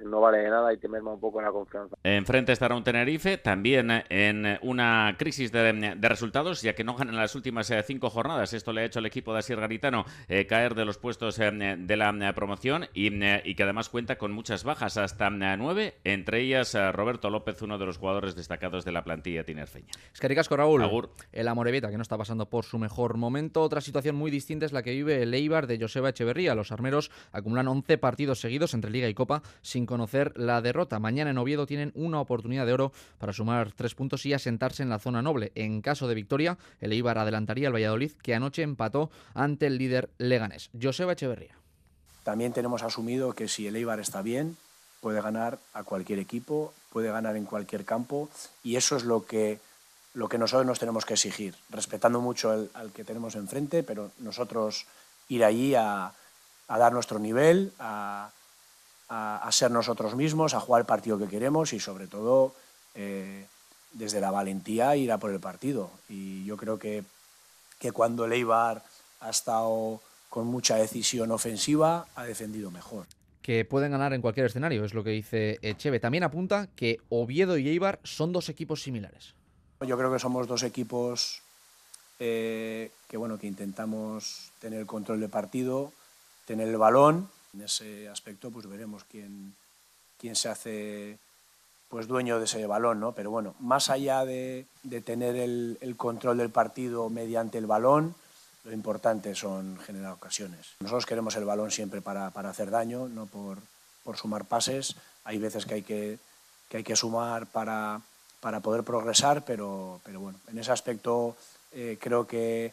no 0.05 0.21
vale 0.21 0.39
de 0.39 0.51
nada 0.51 0.73
y 0.73 0.77
te 0.79 0.89
merma 0.89 1.13
un 1.13 1.21
poco 1.21 1.41
la 1.41 1.51
confianza. 1.51 1.97
Enfrente 2.03 2.53
estará 2.53 2.75
un 2.75 2.85
Tenerife 2.85 3.39
también 3.39 3.91
en 4.09 4.59
una 4.63 5.15
crisis 5.19 5.53
de, 5.53 5.97
resultados, 6.01 6.63
ya 6.63 6.75
que 6.75 6.85
no 6.85 6.95
ganan 6.95 7.17
las 7.17 7.35
últimas 7.35 7.71
eh, 7.71 7.83
cinco 7.83 8.11
jornadas. 8.11 8.53
Esto 8.53 8.73
le 8.73 8.83
ha 8.83 8.85
hecho 8.85 8.99
al 8.99 9.07
equipo 9.07 9.33
de 9.33 9.41
Asier 9.41 9.61
Garitano 9.61 10.05
eh, 10.29 10.47
caer 10.47 10.75
de 10.75 10.85
los 10.85 10.99
puestos 10.99 11.39
eh, 11.39 11.51
de 11.51 11.97
la 11.97 12.33
promoción 12.35 12.87
y, 12.95 13.11
que 13.55 13.63
además 13.63 13.89
cuenta 13.89 14.17
con 14.17 14.33
muchas 14.33 14.65
bajas, 14.65 14.97
hasta 14.97 15.31
nueve, 15.31 15.95
entre 16.05 16.41
ellas 16.41 16.77
Roberto 16.93 17.31
López, 17.31 17.63
uno 17.63 17.79
de 17.79 17.87
los 17.87 17.99
jugadores 17.99 18.35
destacados 18.35 18.85
de 18.85 18.93
la 18.93 19.05
plantilla 19.05 19.45
tinerfeña. 19.45 19.89
Es 20.13 20.21
que 20.21 20.29
ricasco, 20.29 20.57
Raúl. 20.57 20.83
Agur. 20.83 21.11
El 21.33 21.49
Amorevita, 21.49 21.91
que 21.91 21.97
no 21.97 22.03
está 22.03 22.19
pasando 22.19 22.49
por 22.49 22.65
su 22.65 22.79
mejor 22.79 23.17
momento. 23.17 23.63
Otra 23.63 23.81
situación 23.81 24.17
muy 24.17 24.31
distinta 24.31 24.67
es 24.67 24.73
la 24.73 24.83
que 24.83 24.91
vive 24.91 25.23
el 25.23 25.33
Eibar 25.35 25.67
de 25.67 25.79
Joseba 25.79 26.11
Echeverría. 26.11 26.55
Los 26.55 26.73
armeros 26.73 27.11
acumulan 27.33 27.69
11 27.69 27.99
partidos 27.99 28.41
seguidos 28.41 28.75
entre 28.75 28.91
Liga 28.91 29.09
y 29.09 29.15
Copa 29.15 29.43
sin 29.75 29.87
conocer 29.87 30.33
la 30.37 30.63
derrota. 30.63 31.01
Mañana 31.01 31.31
en 31.31 31.39
Oviedo 31.39 31.67
tienen 31.67 31.91
una 31.97 32.21
oportunidad 32.21 32.65
de 32.65 32.73
oro 32.73 32.93
para 33.19 33.33
sumar 33.33 33.73
tres 33.73 33.97
puntos 33.97 34.25
y 34.25 34.33
asentarse 34.33 34.85
en 34.85 34.89
la 34.89 35.01
zona 35.01 35.21
noble. 35.21 35.51
En 35.57 35.83
caso 35.83 36.07
de 36.07 36.15
victoria, 36.15 36.59
el 36.81 36.93
Eibar 36.93 37.19
adelantaría 37.19 37.67
al 37.67 37.75
Valladolid, 37.75 38.13
que 38.23 38.37
anoche 38.37 38.63
empató 38.63 39.11
ante 39.35 39.67
el 39.67 39.77
líder 39.77 40.11
Leganés. 40.19 40.71
Joseba 40.81 41.15
Echeverría. 41.15 41.57
También 42.23 42.53
tenemos 42.53 42.85
asumido 42.85 43.33
que 43.33 43.49
si 43.49 43.67
el 43.67 43.75
Eibar 43.75 43.99
está 43.99 44.23
bien, 44.23 44.57
puede 45.01 45.21
ganar 45.21 45.59
a 45.73 45.83
cualquier 45.83 46.21
equipo, 46.21 46.73
puede 46.93 47.11
ganar 47.11 47.35
en 47.35 47.45
cualquier 47.45 47.85
campo 47.85 48.29
y 48.63 48.77
eso 48.77 48.97
es 48.97 49.03
lo 49.03 49.27
que, 49.27 49.59
lo 50.15 50.29
que 50.29 50.39
nosotros 50.39 50.67
nos 50.67 50.79
tenemos 50.79 51.05
que 51.05 51.15
exigir, 51.15 51.57
respetando 51.69 52.21
mucho 52.21 52.69
al 52.75 52.93
que 52.93 53.03
tenemos 53.03 53.35
enfrente, 53.35 53.83
pero 53.83 54.13
nosotros 54.21 54.87
ir 55.29 55.45
allí 55.45 55.75
a, 55.75 56.13
a 56.69 56.79
dar 56.79 56.93
nuestro 56.93 57.19
nivel, 57.19 57.73
a, 57.81 58.31
a, 59.09 59.49
ser 59.53 59.71
nosotros 59.71 60.15
mismos, 60.15 60.55
a 60.55 60.61
jugar 60.61 60.81
el 60.81 60.87
partido 60.87 61.19
que 61.19 61.29
queremos 61.29 61.73
y 61.73 61.81
sobre 61.81 62.07
todo 62.07 62.55
eh, 62.95 63.47
desde 63.93 64.21
la 64.21 64.31
valentía 64.31 64.97
ir 64.97 65.13
a 65.13 65.19
por 65.19 65.31
el 65.31 65.41
partido. 65.41 65.91
Y 66.09 66.45
yo 66.45 66.57
creo 66.57 66.79
que, 66.79 67.05
que 67.79 67.93
cuando 67.93 68.25
el 68.25 68.33
Eibar 68.33 68.83
ha 69.21 69.31
estado 69.31 70.01
con 70.31 70.47
mucha 70.47 70.77
decisión 70.77 71.31
ofensiva, 71.31 72.07
ha 72.17 72.25
defendido 72.25 72.71
mejor 72.71 73.07
que 73.45 73.67
pueden 73.67 73.93
ganar 73.93 74.15
en 74.15 74.23
cualquier 74.23 74.47
escenario, 74.47 74.87
es 74.87 74.95
lo 74.95 75.05
que 75.05 75.11
dice 75.11 75.59
Echeve. 75.61 76.01
También 76.01 76.25
apunta 76.25 76.67
que 76.75 77.01
Oviedo 77.11 77.59
y 77.59 77.69
Eibar 77.69 78.01
son 78.03 78.33
dos 78.33 78.49
equipos 78.49 78.83
similares. 78.83 79.35
Yo 79.87 79.99
creo 79.99 80.11
que 80.11 80.19
somos 80.19 80.49
dos 80.49 80.63
equipos 80.63 81.43
eh, 82.19 82.91
que, 83.07 83.19
bueno, 83.19 83.39
que 83.39 83.47
intentamos 83.47 84.51
tener 84.61 84.81
el 84.81 84.87
control 84.87 85.21
del 85.21 85.29
partido, 85.29 85.93
tener 86.47 86.69
el 86.69 86.79
balón. 86.79 87.29
En 87.55 87.63
ese 87.63 88.09
aspecto, 88.09 88.51
pues 88.51 88.67
veremos 88.67 89.05
quién, 89.05 89.55
quién 90.19 90.35
se 90.35 90.49
hace 90.49 91.19
pues 91.89 92.09
dueño 92.09 92.39
de 92.39 92.47
ese 92.47 92.67
balón, 92.67 92.99
¿no? 92.99 93.13
Pero 93.13 93.31
bueno, 93.31 93.55
más 93.61 93.91
allá 93.91 94.25
de, 94.25 94.67
de 94.83 95.01
tener 95.01 95.37
el, 95.37 95.79
el, 95.81 95.97
control 95.97 96.39
del 96.39 96.51
partido 96.51 97.09
mediante 97.09 97.59
el 97.59 97.67
balón, 97.67 98.15
lo 98.65 98.73
importante 98.73 99.35
son 99.37 99.79
generar 99.79 100.13
ocasiones. 100.13 100.75
Nosotros 100.81 101.07
queremos 101.07 101.37
el 101.37 101.45
balón 101.45 101.71
siempre 101.71 102.01
para, 102.01 102.31
para 102.31 102.51
hacer 102.51 102.71
daño, 102.71 103.09
no 103.09 103.27
por, 103.27 103.59
por, 104.03 104.17
sumar 104.17 104.45
pases. 104.45 104.97
Hay 105.23 105.39
veces 105.39 105.67
que 105.67 105.75
hay 105.75 105.83
que, 105.83 106.19
que, 106.69 106.79
hay 106.79 106.85
que 106.85 106.97
sumar 106.97 107.47
para, 107.47 108.01
para 108.41 108.59
poder 108.59 108.83
progresar, 108.83 109.45
pero, 109.45 110.01
pero 110.05 110.19
bueno, 110.19 110.39
en 110.49 110.59
ese 110.59 110.73
aspecto 110.73 111.37
eh, 111.73 111.99
creo 112.01 112.27
que 112.27 112.73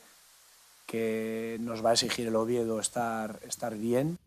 que 0.92 1.56
nos 1.62 1.86
va 1.86 1.92
a 1.92 1.94
exigir 1.94 2.28
el 2.28 2.36
Oviedo 2.36 2.78
estar, 2.82 3.40
estar 3.48 3.76
bien 3.76 4.18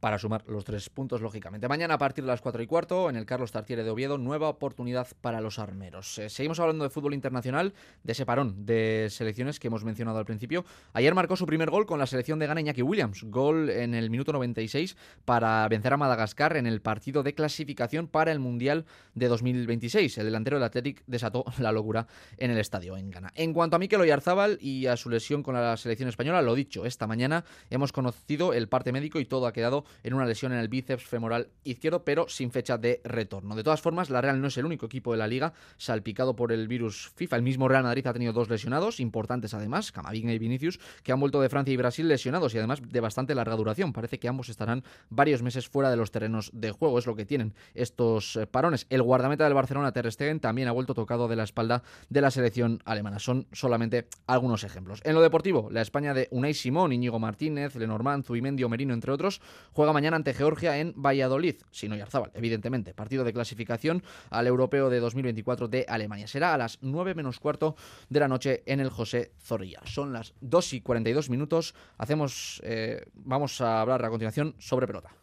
para 0.00 0.18
sumar 0.18 0.42
los 0.48 0.64
tres 0.64 0.88
puntos, 0.88 1.20
lógicamente. 1.20 1.68
Mañana 1.68 1.94
a 1.94 1.98
partir 1.98 2.24
de 2.24 2.28
las 2.28 2.40
cuatro 2.40 2.62
y 2.62 2.66
cuarto, 2.66 3.10
en 3.10 3.16
el 3.16 3.26
Carlos 3.26 3.52
Tartiere 3.52 3.84
de 3.84 3.90
Oviedo, 3.90 4.18
nueva 4.18 4.48
oportunidad 4.48 5.06
para 5.20 5.40
los 5.40 5.58
armeros. 5.58 6.18
Eh, 6.18 6.30
seguimos 6.30 6.58
hablando 6.58 6.84
de 6.84 6.90
fútbol 6.90 7.14
internacional, 7.14 7.74
de 8.02 8.12
ese 8.12 8.24
parón 8.26 8.66
de 8.66 9.08
selecciones 9.10 9.60
que 9.60 9.68
hemos 9.68 9.84
mencionado 9.84 10.18
al 10.18 10.24
principio. 10.24 10.64
Ayer 10.94 11.14
marcó 11.14 11.36
su 11.36 11.46
primer 11.46 11.70
gol 11.70 11.86
con 11.86 11.98
la 11.98 12.06
selección 12.06 12.38
de 12.38 12.46
Ghana 12.46 12.62
Iñaki 12.62 12.82
Williams, 12.82 13.24
gol 13.24 13.68
en 13.68 13.94
el 13.94 14.10
minuto 14.10 14.32
96 14.32 14.96
para 15.24 15.68
vencer 15.68 15.92
a 15.92 15.96
Madagascar 15.98 16.56
en 16.56 16.66
el 16.66 16.80
partido 16.80 17.22
de 17.22 17.34
clasificación 17.34 18.08
para 18.08 18.32
el 18.32 18.38
Mundial 18.38 18.86
de 19.14 19.28
2026. 19.28 20.16
El 20.18 20.24
delantero 20.24 20.56
del 20.56 20.64
Athletic 20.64 21.02
desató 21.06 21.44
la 21.58 21.72
locura 21.72 22.06
en 22.38 22.50
el 22.50 22.58
estadio 22.58 22.96
en 22.96 23.10
Ghana. 23.10 23.32
En 23.34 23.52
cuanto 23.52 23.76
a 23.76 23.78
Mikel 23.78 24.00
Oyarzábal 24.00 24.58
y 24.60 24.86
a 24.86 24.96
su 24.96 25.10
lesión 25.10 25.42
con 25.42 25.54
la 25.54 25.76
selección 25.76 26.08
española, 26.08 26.40
lo 26.40 26.54
dicho, 26.54 26.86
esta 26.86 27.06
mañana 27.06 27.44
hemos 27.68 27.92
conocido 27.92 28.54
el 28.54 28.68
parte 28.68 28.92
médico 28.92 29.20
y 29.20 29.26
todo 29.26 29.46
ha 29.46 29.52
quedado 29.52 29.84
en 30.02 30.14
una 30.14 30.26
lesión 30.26 30.52
en 30.52 30.58
el 30.58 30.68
bíceps 30.68 31.04
femoral 31.04 31.48
izquierdo, 31.64 32.04
pero 32.04 32.28
sin 32.28 32.50
fecha 32.50 32.78
de 32.78 33.00
retorno. 33.04 33.54
De 33.54 33.62
todas 33.62 33.80
formas, 33.80 34.10
la 34.10 34.20
Real 34.20 34.40
no 34.40 34.48
es 34.48 34.56
el 34.56 34.64
único 34.64 34.86
equipo 34.86 35.12
de 35.12 35.18
la 35.18 35.26
liga 35.26 35.52
salpicado 35.76 36.36
por 36.36 36.52
el 36.52 36.68
virus 36.68 37.12
FIFA. 37.16 37.36
El 37.36 37.42
mismo 37.42 37.68
Real 37.68 37.82
Madrid 37.82 38.06
ha 38.06 38.12
tenido 38.12 38.32
dos 38.32 38.48
lesionados, 38.48 39.00
importantes 39.00 39.54
además, 39.54 39.92
Camavinga 39.92 40.32
y 40.32 40.38
Vinicius, 40.38 40.80
que 41.02 41.12
han 41.12 41.20
vuelto 41.20 41.40
de 41.40 41.48
Francia 41.48 41.72
y 41.72 41.76
Brasil 41.76 42.08
lesionados 42.08 42.54
y 42.54 42.58
además 42.58 42.80
de 42.82 43.00
bastante 43.00 43.34
larga 43.34 43.56
duración. 43.56 43.92
Parece 43.92 44.18
que 44.18 44.28
ambos 44.28 44.48
estarán 44.48 44.84
varios 45.08 45.42
meses 45.42 45.68
fuera 45.68 45.90
de 45.90 45.96
los 45.96 46.10
terrenos 46.10 46.50
de 46.52 46.70
juego. 46.70 46.98
Es 46.98 47.06
lo 47.06 47.16
que 47.16 47.26
tienen 47.26 47.54
estos 47.74 48.36
eh, 48.36 48.46
parones. 48.46 48.86
El 48.90 49.02
guardameta 49.02 49.44
del 49.44 49.54
Barcelona, 49.54 49.92
Ter 49.92 50.10
Stegen, 50.10 50.40
también 50.40 50.68
ha 50.68 50.72
vuelto 50.72 50.94
tocado 50.94 51.28
de 51.28 51.36
la 51.36 51.44
espalda 51.44 51.82
de 52.08 52.20
la 52.20 52.30
selección 52.30 52.80
alemana. 52.84 53.18
Son 53.18 53.46
solamente 53.52 54.08
algunos 54.26 54.64
ejemplos. 54.64 55.00
En 55.04 55.14
lo 55.14 55.22
deportivo, 55.22 55.68
la 55.70 55.82
España 55.82 56.14
de 56.14 56.28
Unai 56.30 56.54
Simón, 56.54 56.92
Íñigo 56.92 57.18
Martínez, 57.18 57.74
Lenormand, 57.76 58.24
Zubimendi 58.24 58.64
Merino, 58.68 58.94
entre 58.94 59.12
otros, 59.12 59.40
juega 59.80 59.94
mañana 59.94 60.16
ante 60.16 60.34
Georgia 60.34 60.76
en 60.76 60.92
Valladolid, 60.94 61.54
si 61.70 61.88
no 61.88 61.96
Yarzábal, 61.96 62.32
evidentemente. 62.34 62.92
Partido 62.92 63.24
de 63.24 63.32
clasificación 63.32 64.02
al 64.28 64.46
europeo 64.46 64.90
de 64.90 65.00
2024 65.00 65.68
de 65.68 65.86
Alemania. 65.88 66.26
Será 66.26 66.52
a 66.52 66.58
las 66.58 66.76
9 66.82 67.14
menos 67.14 67.40
cuarto 67.40 67.76
de 68.10 68.20
la 68.20 68.28
noche 68.28 68.62
en 68.66 68.80
el 68.80 68.90
José 68.90 69.32
Zorrilla. 69.42 69.80
Son 69.86 70.12
las 70.12 70.34
2 70.42 70.74
y 70.74 70.80
42 70.82 71.30
minutos. 71.30 71.74
Hacemos, 71.96 72.60
eh, 72.62 73.06
vamos 73.14 73.58
a 73.62 73.80
hablar 73.80 74.04
a 74.04 74.10
continuación 74.10 74.54
sobre 74.58 74.86
pelota. 74.86 75.14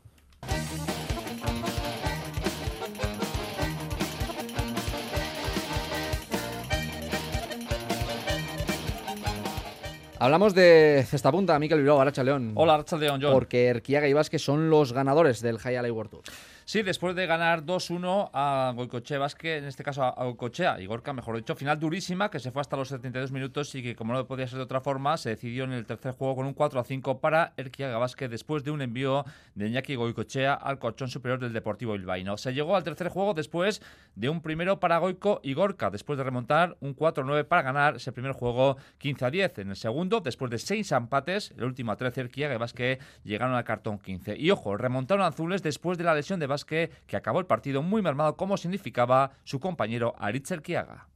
Hablamos 10.20 10.56
de 10.56 11.06
cesta 11.08 11.32
punta, 11.32 11.60
Miquel 11.60 11.80
Bilbao, 11.80 12.02
Aracha 12.02 12.24
León. 12.24 12.54
Hola, 12.56 12.76
Aracha 12.76 12.98
León, 12.98 13.20
John. 13.22 13.32
Porque 13.34 13.68
Erquiaga 13.68 14.08
y 14.08 14.14
Vázquez 14.14 14.42
son 14.42 14.70
los 14.70 14.92
ganadores 14.92 15.42
del 15.42 15.60
High 15.60 15.78
Alley 15.78 15.92
World 15.92 16.12
Tour. 16.12 16.24
Sí, 16.70 16.82
después 16.82 17.16
de 17.16 17.26
ganar 17.28 17.64
2-1 17.64 18.30
a 18.34 18.74
Goicoche 18.76 19.18
Vázquez, 19.18 19.60
en 19.60 19.70
este 19.70 19.86
caso 19.86 20.04
a 20.04 20.26
Goicochea 20.26 20.82
y 20.82 20.86
Gorka, 20.86 21.14
mejor 21.14 21.38
dicho, 21.38 21.56
final 21.56 21.80
durísima 21.80 22.30
que 22.30 22.40
se 22.40 22.52
fue 22.52 22.60
hasta 22.60 22.76
los 22.76 22.90
72 22.90 23.32
minutos 23.32 23.74
y 23.76 23.82
que, 23.82 23.96
como 23.96 24.12
no 24.12 24.28
podía 24.28 24.50
ser 24.50 24.58
de 24.58 24.66
otra 24.66 24.82
forma, 24.82 25.16
se 25.16 25.30
decidió 25.30 25.64
en 25.64 25.72
el 25.72 25.86
tercer 25.86 26.12
juego 26.12 26.36
con 26.36 26.46
un 26.46 26.54
4-5 26.54 27.22
para 27.22 27.54
Erquiaga 27.56 27.98
Vázquez 27.98 28.30
después 28.30 28.66
de 28.66 28.72
un 28.72 28.82
envío 28.82 29.24
de 29.56 29.70
Iñaki 29.70 29.96
Goicochea 29.96 30.56
al 30.56 30.78
colchón 30.78 31.08
superior 31.08 31.40
del 31.40 31.54
Deportivo 31.54 31.94
Bilbaíno. 31.94 32.36
Se 32.36 32.54
llegó 32.54 32.76
al 32.76 32.84
tercer 32.84 33.08
juego 33.08 33.34
después 33.34 33.82
de 34.16 34.28
un 34.28 34.42
primero 34.42 34.82
para 34.82 34.98
Goico 34.98 35.40
y 35.44 35.54
Gorka, 35.54 35.90
después 35.90 36.18
de 36.18 36.26
remontar 36.26 36.76
un 36.82 36.98
4-9 36.98 37.46
para 37.46 37.62
ganar 37.62 37.96
ese 37.96 38.12
primer 38.12 38.34
juego 38.34 38.76
15-10. 39.00 39.60
En 39.60 39.70
el 39.70 39.78
segundo, 39.78 40.20
después 40.20 40.52
de 40.52 40.58
seis 40.58 40.92
empates, 40.92 41.54
el 41.58 41.64
último 41.64 41.94
a 41.94 41.96
13, 41.96 42.20
Erquiaga 42.20 42.58
Vázquez 42.58 43.00
llegaron 43.24 43.56
al 43.56 43.64
cartón 43.64 44.00
15. 44.00 44.36
Y 44.38 44.52
ojo, 44.52 44.76
remontaron 44.76 45.26
azules 45.26 45.64
después 45.64 45.98
de 45.98 46.04
la 46.04 46.14
lesión 46.14 46.42
de 46.42 46.48
Vázquez 46.48 46.57
que, 46.66 46.92
acabó 47.14 47.40
el 47.40 47.46
partido 47.46 47.82
muy 47.82 48.02
mermado 48.02 48.36
como 48.36 48.58
significaba 48.58 49.32
su 49.44 49.60
compañero 49.60 50.16
Aritz 50.20 50.54
Kiaga. 50.62 51.08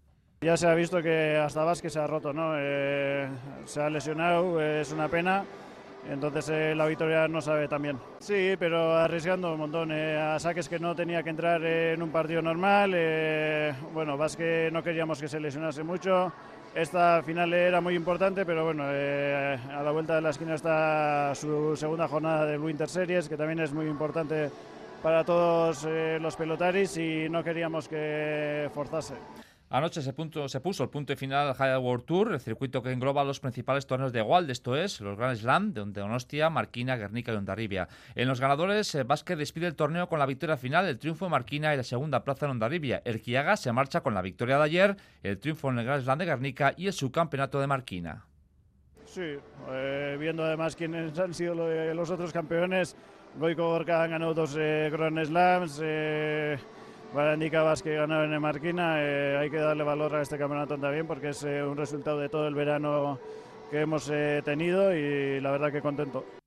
Ya 0.43 0.57
se 0.57 0.67
ha 0.67 0.73
visto 0.73 1.03
que 1.03 1.37
hasta 1.37 1.63
Vázquez 1.63 1.93
se 1.93 1.99
ha 1.99 2.07
roto, 2.07 2.33
¿no? 2.33 2.53
Eh, 2.57 3.29
se 3.65 3.79
ha 3.79 3.91
lesionado, 3.91 4.59
es 4.59 4.91
una 4.91 5.07
pena. 5.07 5.45
Entonces 6.09 6.49
eh, 6.49 6.73
la 6.73 6.87
victoria 6.87 7.27
no 7.27 7.41
sabe 7.41 7.67
tan 7.67 7.83
bien. 7.83 7.99
Sí, 8.17 8.55
pero 8.57 8.97
arriesgando 8.97 9.53
un 9.53 9.59
montón 9.59 9.91
eh, 9.91 10.17
a 10.17 10.39
saques 10.39 10.67
que 10.67 10.79
no 10.79 10.95
tenía 10.95 11.21
que 11.21 11.29
entrar 11.29 11.63
en 11.63 12.01
un 12.01 12.09
partido 12.09 12.41
normal. 12.41 12.89
bueno, 13.93 14.17
Vázquez 14.17 14.73
no 14.73 14.81
queríamos 14.81 15.21
que 15.21 15.27
se 15.27 15.39
lesionase 15.39 15.83
mucho. 15.83 16.33
Esta 16.73 17.21
final 17.21 17.53
era 17.53 17.79
muy 17.79 17.93
importante, 17.93 18.43
pero 18.43 18.65
bueno, 18.65 18.85
a 18.85 19.83
la 19.83 19.91
vuelta 19.91 20.15
de 20.15 20.21
la 20.21 20.31
esquina 20.31 20.55
está 20.55 21.35
su 21.35 21.75
segunda 21.75 22.07
jornada 22.07 22.47
del 22.47 22.61
Winter 22.61 22.89
Series, 22.89 23.29
que 23.29 23.37
también 23.37 23.59
es 23.59 23.71
muy 23.73 23.85
importante 23.85 24.49
para 25.01 25.23
todos 25.23 25.85
eh, 25.87 26.19
los 26.21 26.35
pelotaris 26.35 26.97
y 26.97 27.27
no 27.29 27.43
queríamos 27.43 27.87
que 27.87 28.69
forzase. 28.73 29.15
Anoche 29.69 30.01
se, 30.01 30.13
se, 30.47 30.59
puso 30.59 30.83
el 30.83 30.89
punto 30.89 31.15
final 31.15 31.47
al 31.47 31.53
High 31.53 31.77
World 31.77 32.03
Tour, 32.03 32.33
el 32.33 32.41
circuito 32.41 32.83
que 32.83 32.91
engloba 32.91 33.23
los 33.23 33.39
principales 33.39 33.87
torneos 33.87 34.11
de 34.11 34.21
Wald, 34.21 34.49
esto 34.49 34.75
es, 34.75 34.99
los 34.99 35.17
Grand 35.17 35.37
Slam 35.37 35.73
de 35.73 35.85
Donostia, 35.93 36.49
Marquina, 36.49 36.97
Guernica 36.97 37.31
y 37.31 37.37
Ondarribia. 37.37 37.87
En 38.15 38.27
los 38.27 38.41
ganadores, 38.41 38.93
eh, 38.95 39.03
Vázquez 39.03 39.37
despide 39.37 39.67
el 39.67 39.75
torneo 39.75 40.09
con 40.09 40.19
la 40.19 40.25
victoria 40.25 40.57
final, 40.57 40.87
el 40.87 40.99
triunfo 40.99 41.23
de 41.23 41.31
Marquina 41.31 41.73
y 41.73 41.77
la 41.77 41.83
segunda 41.83 42.25
plaza 42.25 42.47
en 42.47 42.51
Ondarribia. 42.51 43.01
El 43.05 43.21
Kiaga 43.21 43.55
se 43.55 43.71
marcha 43.71 44.01
con 44.01 44.13
la 44.13 44.21
victoria 44.21 44.57
de 44.57 44.63
ayer, 44.63 44.97
el 45.23 45.39
triunfo 45.39 45.69
en 45.69 45.79
el 45.79 45.85
Grand 45.85 46.03
Slam 46.03 46.19
de 46.19 46.25
Guernica 46.25 46.73
y 46.75 46.87
el 46.87 46.93
subcampeonato 46.93 47.61
de 47.61 47.67
Marquina. 47.67 48.25
Sí, 49.05 49.37
eh, 49.69 50.17
viendo 50.19 50.43
además 50.43 50.75
quiénes 50.75 51.17
han 51.17 51.33
sido 51.33 51.53
los 51.93 52.09
otros 52.09 52.33
campeones, 52.33 52.97
Goico 53.37 53.69
Gorka 53.69 54.07
ganado 54.07 54.33
dos 54.33 54.55
eh, 54.59 54.89
Grand 54.91 55.23
Slams, 55.23 55.79
eh, 55.83 56.57
Barandika 57.13 57.63
Vázquez 57.63 57.95
ganaron 57.95 58.33
en 58.33 58.41
Marquina. 58.41 58.95
Eh, 58.97 59.37
hay 59.37 59.49
que 59.49 59.57
darle 59.57 59.83
valor 59.83 60.15
a 60.15 60.21
este 60.21 60.37
campeonato 60.37 60.77
también 60.77 61.07
porque 61.07 61.29
es 61.29 61.43
eh, 61.43 61.63
un 61.63 61.77
resultado 61.77 62.19
de 62.19 62.29
todo 62.29 62.47
el 62.47 62.55
verano 62.55 63.19
que 63.69 63.81
hemos 63.81 64.11
tenido 64.43 64.93
y 64.93 65.39
la 65.39 65.51
verdad 65.51 65.71
que 65.71 65.81
contento. 65.81 66.40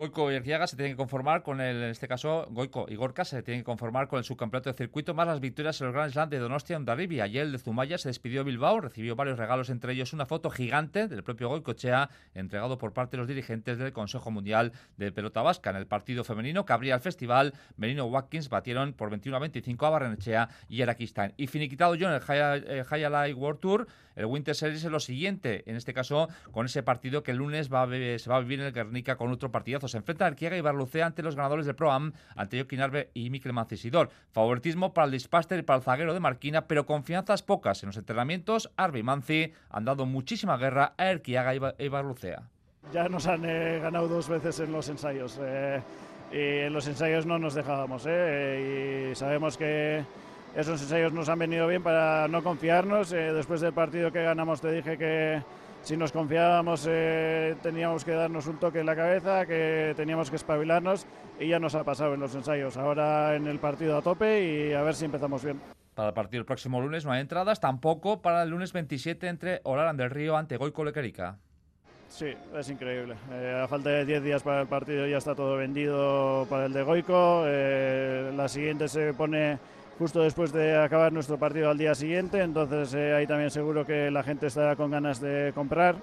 Goico 0.00 0.32
y 0.32 0.34
Erquiaga 0.34 0.66
se 0.66 0.76
tienen 0.76 0.94
que 0.94 0.96
conformar 0.96 1.42
con 1.42 1.60
el, 1.60 1.76
en 1.76 1.90
este 1.90 2.08
caso, 2.08 2.46
Goico 2.48 2.86
y 2.88 2.96
Gorka 2.96 3.22
se 3.26 3.42
tienen 3.42 3.60
que 3.60 3.66
conformar 3.66 4.08
con 4.08 4.16
el 4.16 4.24
subcampeonato 4.24 4.70
de 4.70 4.74
circuito 4.74 5.12
más 5.12 5.26
las 5.26 5.40
victorias 5.40 5.78
en 5.78 5.88
los 5.88 5.94
Grand 5.94 6.10
Slam 6.10 6.30
de 6.30 6.38
Donostia 6.38 6.76
en 6.76 6.86
Darribia. 6.86 7.24
Ayer 7.24 7.42
el 7.42 7.52
de 7.52 7.58
Zumaya 7.58 7.98
se 7.98 8.08
despidió 8.08 8.42
Bilbao, 8.42 8.80
recibió 8.80 9.14
varios 9.14 9.38
regalos, 9.38 9.68
entre 9.68 9.92
ellos 9.92 10.14
una 10.14 10.24
foto 10.24 10.48
gigante 10.48 11.06
del 11.06 11.22
propio 11.22 11.50
Goicochea, 11.50 12.08
entregado 12.32 12.78
por 12.78 12.94
parte 12.94 13.18
de 13.18 13.18
los 13.18 13.28
dirigentes 13.28 13.76
del 13.76 13.92
Consejo 13.92 14.30
Mundial 14.30 14.72
de 14.96 15.12
Pelota 15.12 15.42
Vasca. 15.42 15.68
En 15.68 15.76
el 15.76 15.86
partido 15.86 16.24
femenino 16.24 16.64
que 16.64 16.72
abría 16.72 16.94
el 16.94 17.02
festival, 17.02 17.52
Merino 17.76 18.06
Watkins 18.06 18.48
batieron 18.48 18.94
por 18.94 19.10
21 19.10 19.36
a 19.36 19.40
25 19.40 19.84
a 19.84 19.90
Barrenechea 19.90 20.48
y 20.70 20.80
Erakistan. 20.80 21.34
Y 21.36 21.46
finiquitado 21.46 21.94
yo 21.94 22.08
en 22.08 22.14
el 22.14 22.84
High 22.84 23.10
Light 23.10 23.36
World 23.36 23.60
Tour, 23.60 23.86
el 24.16 24.24
Winter 24.26 24.54
Series 24.54 24.82
es 24.82 24.90
lo 24.90 25.00
siguiente, 25.00 25.62
en 25.66 25.76
este 25.76 25.92
caso 25.92 26.28
con 26.52 26.66
ese 26.66 26.82
partido 26.82 27.22
que 27.22 27.32
el 27.32 27.36
lunes 27.36 27.70
va 27.70 27.86
se 27.90 28.30
va 28.30 28.36
a 28.36 28.40
vivir 28.40 28.60
en 28.60 28.66
el 28.66 28.72
Guernica 28.72 29.16
con 29.16 29.30
otro 29.30 29.50
partidazo 29.50 29.88
se 29.90 29.98
enfrenta 29.98 30.26
Arquiaga 30.26 30.56
y 30.56 30.60
Barlucea 30.60 31.06
ante 31.06 31.22
los 31.22 31.36
ganadores 31.36 31.66
del 31.66 31.74
Pro-Am, 31.74 32.12
ante 32.36 32.66
y 33.14 33.30
Miquel 33.30 33.52
Mancisidor. 33.52 34.10
Favoritismo 34.32 34.94
para 34.94 35.06
el 35.06 35.12
Dispaster 35.12 35.58
y 35.58 35.62
para 35.62 35.78
el 35.78 35.82
zaguero 35.82 36.14
de 36.14 36.20
Marquina, 36.20 36.66
pero 36.66 36.86
confianzas 36.86 37.42
pocas 37.42 37.82
en 37.82 37.88
los 37.88 37.96
entrenamientos. 37.96 38.70
Arbe 38.76 39.00
y 39.00 39.02
Manci 39.02 39.52
han 39.68 39.84
dado 39.84 40.06
muchísima 40.06 40.56
guerra 40.56 40.94
a 40.96 41.08
Arquiaga 41.08 41.54
y 41.78 41.88
Barlucea. 41.88 42.42
Ya 42.92 43.08
nos 43.08 43.26
han 43.26 43.44
eh, 43.44 43.78
ganado 43.80 44.08
dos 44.08 44.28
veces 44.28 44.58
en 44.60 44.72
los 44.72 44.88
ensayos. 44.88 45.38
Eh, 45.40 45.80
y 46.32 46.66
en 46.66 46.72
los 46.72 46.86
ensayos 46.88 47.26
no 47.26 47.38
nos 47.38 47.54
dejábamos. 47.54 48.04
Eh, 48.08 49.10
y 49.12 49.14
sabemos 49.14 49.56
que 49.56 50.04
esos 50.56 50.80
ensayos 50.82 51.12
nos 51.12 51.28
han 51.28 51.38
venido 51.38 51.68
bien 51.68 51.82
para 51.82 52.26
no 52.28 52.42
confiarnos. 52.42 53.10
después 53.10 53.60
del 53.60 53.72
partido 53.72 54.10
que 54.10 54.22
ganamos 54.22 54.60
te 54.60 54.72
dije 54.72 54.98
que 54.98 55.42
si 55.82 55.96
nos 55.96 56.12
confiábamos 56.12 56.86
eh, 56.88 57.56
teníamos 57.62 58.04
que 58.04 58.12
darnos 58.12 58.46
un 58.46 58.58
toque 58.58 58.80
en 58.80 58.86
la 58.86 58.96
cabeza, 58.96 59.46
que 59.46 59.94
teníamos 59.96 60.30
que 60.30 60.36
espabilarnos 60.36 61.06
y 61.38 61.48
ya 61.48 61.58
nos 61.58 61.74
ha 61.74 61.84
pasado 61.84 62.14
en 62.14 62.20
los 62.20 62.34
ensayos. 62.34 62.76
Ahora 62.76 63.34
en 63.34 63.46
el 63.46 63.58
partido 63.58 63.96
a 63.96 64.02
tope 64.02 64.44
y 64.44 64.72
a 64.72 64.82
ver 64.82 64.94
si 64.94 65.06
empezamos 65.06 65.44
bien. 65.44 65.60
Para 65.94 66.08
el 66.08 66.14
partido 66.14 66.40
el 66.40 66.46
próximo 66.46 66.80
lunes 66.80 67.04
no 67.04 67.12
hay 67.12 67.20
entradas, 67.20 67.60
tampoco 67.60 68.22
para 68.22 68.42
el 68.42 68.50
lunes 68.50 68.72
27 68.72 69.26
entre 69.28 69.60
Olaran 69.64 69.96
del 69.96 70.10
Río 70.10 70.36
ante 70.36 70.56
Goico 70.56 70.84
Lequerica. 70.84 71.38
Sí, 72.08 72.34
es 72.56 72.68
increíble. 72.68 73.14
Eh, 73.30 73.60
a 73.62 73.68
falta 73.68 73.90
de 73.90 74.04
10 74.04 74.22
días 74.24 74.42
para 74.42 74.62
el 74.62 74.66
partido 74.66 75.06
ya 75.06 75.18
está 75.18 75.34
todo 75.34 75.56
vendido 75.56 76.44
para 76.50 76.66
el 76.66 76.72
de 76.72 76.82
Goico. 76.82 77.44
Eh, 77.46 78.32
la 78.36 78.48
siguiente 78.48 78.88
se 78.88 79.14
pone 79.14 79.58
justo 80.00 80.22
después 80.22 80.50
de 80.50 80.78
acabar 80.78 81.12
nuestro 81.12 81.36
partido 81.38 81.68
al 81.68 81.76
día 81.76 81.94
siguiente, 81.94 82.40
entonces 82.40 82.94
eh, 82.94 83.12
ahí 83.12 83.26
también 83.26 83.50
seguro 83.50 83.84
que 83.84 84.10
la 84.10 84.22
gente 84.22 84.46
estará 84.46 84.74
con 84.74 84.90
ganas 84.90 85.20
de 85.20 85.52
comprar. 85.54 85.96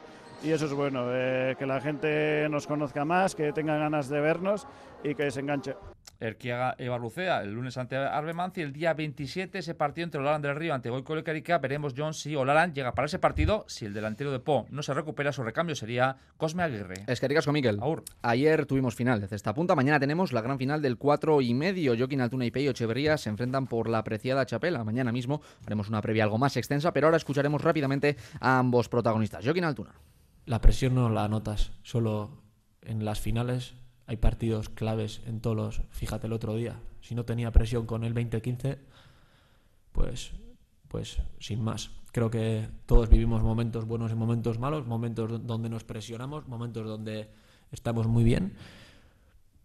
Y 0.43 0.51
eso 0.51 0.67
es 0.67 0.73
bueno, 0.73 1.05
eh, 1.09 1.55
que 1.57 1.65
la 1.65 1.81
gente 1.81 2.47
nos 2.47 2.67
conozca 2.67 3.05
más, 3.05 3.33
que 3.33 3.51
tenga 3.53 3.75
ganas 3.75 4.07
de 4.07 4.21
vernos 4.21 4.67
y 5.03 5.15
que 5.15 5.31
se 5.31 5.39
enganche. 5.39 5.75
Erquiaga 6.19 6.75
y 6.79 6.87
Barlucea 6.87 7.41
el 7.41 7.51
lunes 7.51 7.77
ante 7.77 7.95
Arbemanci. 7.95 8.61
El 8.61 8.73
día 8.73 8.93
27 8.93 9.59
ese 9.59 9.75
partido 9.75 10.05
entre 10.05 10.19
Olaran 10.19 10.41
del 10.41 10.55
Río 10.55 10.73
ante 10.73 10.89
Goico 10.89 11.15
Carica. 11.23 11.59
Veremos 11.59 11.93
John 11.95 12.13
si 12.13 12.35
Olaran 12.35 12.73
llega 12.73 12.93
para 12.93 13.05
ese 13.05 13.19
partido. 13.19 13.65
Si 13.67 13.85
el 13.85 13.93
delantero 13.93 14.31
de 14.31 14.39
Po 14.39 14.65
no 14.69 14.81
se 14.81 14.93
recupera, 14.93 15.31
su 15.31 15.43
recambio 15.43 15.75
sería 15.75 16.17
Cosme 16.37 16.63
Aguirre. 16.63 17.03
Es 17.07 17.19
que 17.19 17.27
con 17.27 17.53
Miquel. 17.53 17.79
Ayer 18.23 18.65
tuvimos 18.65 18.95
final 18.95 19.21
desde 19.21 19.35
esta 19.35 19.53
punta. 19.53 19.75
Mañana 19.75 19.99
tenemos 19.99 20.33
la 20.33 20.41
gran 20.41 20.57
final 20.57 20.81
del 20.81 20.97
4 20.97 21.41
y 21.41 21.53
medio. 21.53 21.95
Joaquín 21.95 22.21
Altuna 22.21 22.45
y 22.45 22.51
Peyo 22.51 22.71
Echeverría 22.71 23.17
se 23.17 23.29
enfrentan 23.29 23.67
por 23.67 23.89
la 23.89 23.99
apreciada 23.99 24.45
chapela. 24.45 24.83
Mañana 24.83 25.11
mismo 25.11 25.41
haremos 25.65 25.89
una 25.89 26.01
previa 26.01 26.23
algo 26.23 26.37
más 26.37 26.57
extensa, 26.57 26.93
pero 26.93 27.07
ahora 27.07 27.17
escucharemos 27.17 27.61
rápidamente 27.61 28.17
a 28.39 28.57
ambos 28.57 28.89
protagonistas. 28.89 29.43
Joaquín 29.43 29.65
Altuna. 29.65 29.93
La 30.45 30.61
presión 30.61 30.95
no 30.95 31.09
la 31.09 31.27
notas, 31.27 31.73
solo 31.83 32.41
en 32.81 33.03
las 33.03 33.19
finales 33.19 33.75
hay 34.07 34.17
partidos 34.17 34.69
claves 34.69 35.21
en 35.27 35.41
todos 35.41 35.55
los. 35.55 35.81
Fíjate 35.91 36.27
el 36.27 36.33
otro 36.33 36.55
día, 36.55 36.79
si 37.01 37.13
no 37.13 37.25
tenía 37.25 37.51
presión 37.51 37.85
con 37.85 38.03
el 38.05 38.13
2015, 38.13 38.79
pues, 39.91 40.31
pues 40.87 41.21
sin 41.39 41.61
más. 41.61 41.91
Creo 42.13 42.31
que 42.31 42.67
todos 42.85 43.09
vivimos 43.09 43.43
momentos 43.43 43.85
buenos 43.85 44.11
y 44.11 44.15
momentos 44.15 44.57
malos, 44.57 44.87
momentos 44.87 45.45
donde 45.45 45.69
nos 45.69 45.83
presionamos, 45.83 46.47
momentos 46.47 46.87
donde 46.87 47.29
estamos 47.71 48.07
muy 48.07 48.23
bien. 48.23 48.53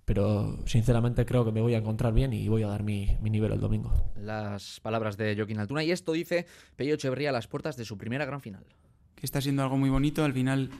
Pero 0.05 0.59
sinceramente 0.67 1.25
creo 1.25 1.45
que 1.45 1.53
me 1.53 1.61
voy 1.61 1.75
a 1.75 1.79
encontrar 1.79 2.13
bien 2.13 2.33
y 2.33 2.49
voy 2.49 2.65
a 2.65 2.67
dar 2.67 2.83
mi, 2.83 3.17
mi 3.23 3.31
nivel 3.31 3.53
el 3.53 3.61
domingo. 3.61 3.93
Las 4.17 4.81
palabras 4.81 5.17
de 5.17 5.37
Joaquín 5.37 5.61
Altuna. 5.61 5.85
Y 5.85 5.93
esto 5.93 6.11
dice 6.11 6.47
Pello 6.75 6.95
Echeverría 6.95 7.31
a 7.31 7.33
las 7.33 7.47
puertas 7.47 7.77
de 7.77 7.85
su 7.85 7.97
primera 7.97 8.25
gran 8.25 8.41
final. 8.41 8.65
Que 9.15 9.25
está 9.25 9.41
siendo 9.41 9.63
algo 9.63 9.79
muy 9.79 9.89
bonito. 9.89 10.25
Al 10.25 10.33
final 10.33 10.71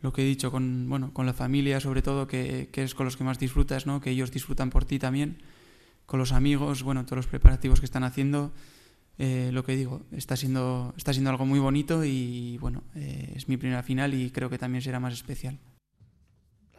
lo 0.00 0.12
que 0.12 0.22
he 0.22 0.24
dicho 0.24 0.50
con, 0.50 0.88
bueno, 0.88 1.12
con 1.12 1.26
la 1.26 1.32
familia, 1.32 1.80
sobre 1.80 2.02
todo, 2.02 2.26
que, 2.26 2.68
que, 2.72 2.82
es 2.84 2.94
con 2.94 3.04
los 3.04 3.16
que 3.16 3.24
más 3.24 3.38
disfrutas, 3.38 3.86
¿no? 3.86 4.00
que 4.00 4.10
ellos 4.10 4.30
disfrutan 4.30 4.70
por 4.70 4.84
ti 4.84 4.98
también, 4.98 5.38
con 6.06 6.18
los 6.18 6.32
amigos, 6.32 6.82
bueno, 6.82 7.04
todos 7.04 7.18
los 7.18 7.26
preparativos 7.26 7.80
que 7.80 7.86
están 7.86 8.04
haciendo. 8.04 8.52
Eh, 9.18 9.50
lo 9.52 9.64
que 9.64 9.74
digo, 9.76 10.02
está 10.12 10.36
siendo, 10.36 10.94
está 10.96 11.12
siendo 11.12 11.30
algo 11.30 11.44
muy 11.44 11.58
bonito 11.58 12.04
y 12.04 12.56
bueno, 12.58 12.84
eh, 12.94 13.32
es 13.34 13.48
mi 13.48 13.56
primera 13.56 13.82
final 13.82 14.14
y 14.14 14.30
creo 14.30 14.48
que 14.48 14.58
también 14.58 14.80
será 14.80 15.00
más 15.00 15.12
especial 15.12 15.58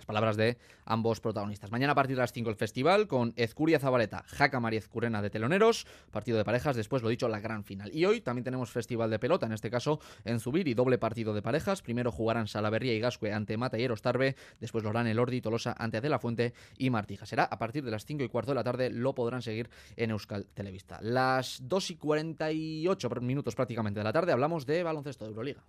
palabras 0.09 0.37
de 0.37 0.57
ambos 0.85 1.19
protagonistas. 1.19 1.71
Mañana 1.71 1.91
a 1.91 1.95
partir 1.95 2.15
de 2.15 2.23
las 2.23 2.33
5 2.33 2.49
el 2.49 2.55
festival 2.55 3.07
con 3.07 3.31
Ezcuria 3.35 3.77
Zabaleta, 3.77 4.23
Jaca 4.25 4.59
María 4.59 4.81
de 5.21 5.29
Teloneros, 5.29 5.85
partido 6.09 6.35
de 6.35 6.43
parejas, 6.43 6.75
después 6.75 7.03
lo 7.03 7.09
dicho, 7.09 7.29
la 7.29 7.39
gran 7.39 7.63
final. 7.63 7.91
Y 7.93 8.05
hoy 8.05 8.19
también 8.19 8.43
tenemos 8.43 8.71
festival 8.71 9.11
de 9.11 9.19
pelota, 9.19 9.45
en 9.45 9.51
este 9.51 9.69
caso 9.69 9.99
en 10.25 10.39
Zubir 10.39 10.67
y 10.67 10.73
doble 10.73 10.97
partido 10.97 11.35
de 11.35 11.43
parejas. 11.43 11.83
Primero 11.83 12.11
jugarán 12.11 12.47
Salaverría 12.47 12.95
y 12.95 12.99
Gascue 12.99 13.31
ante 13.31 13.55
Mata 13.55 13.77
y 13.77 13.83
Erostarbe, 13.83 14.35
después 14.59 14.83
lo 14.83 14.89
harán 14.89 15.05
el 15.05 15.19
Ordi 15.19 15.41
Tolosa 15.41 15.75
ante 15.77 16.01
De 16.01 16.09
La 16.09 16.17
Fuente 16.17 16.55
y 16.79 16.89
Martija. 16.89 17.27
Será 17.27 17.43
a 17.43 17.59
partir 17.59 17.83
de 17.83 17.91
las 17.91 18.03
5 18.05 18.23
y 18.23 18.29
cuarto 18.29 18.49
de 18.49 18.55
la 18.55 18.63
tarde, 18.63 18.89
lo 18.89 19.13
podrán 19.13 19.43
seguir 19.43 19.69
en 19.95 20.09
Euskal 20.09 20.47
Televista. 20.55 20.97
Las 21.03 21.59
2 21.61 21.91
y 21.91 21.95
48 21.97 23.09
minutos 23.21 23.53
prácticamente 23.53 23.99
de 23.99 24.05
la 24.05 24.13
tarde 24.13 24.31
hablamos 24.31 24.65
de 24.65 24.81
baloncesto 24.81 25.25
de 25.25 25.29
Euroliga. 25.29 25.63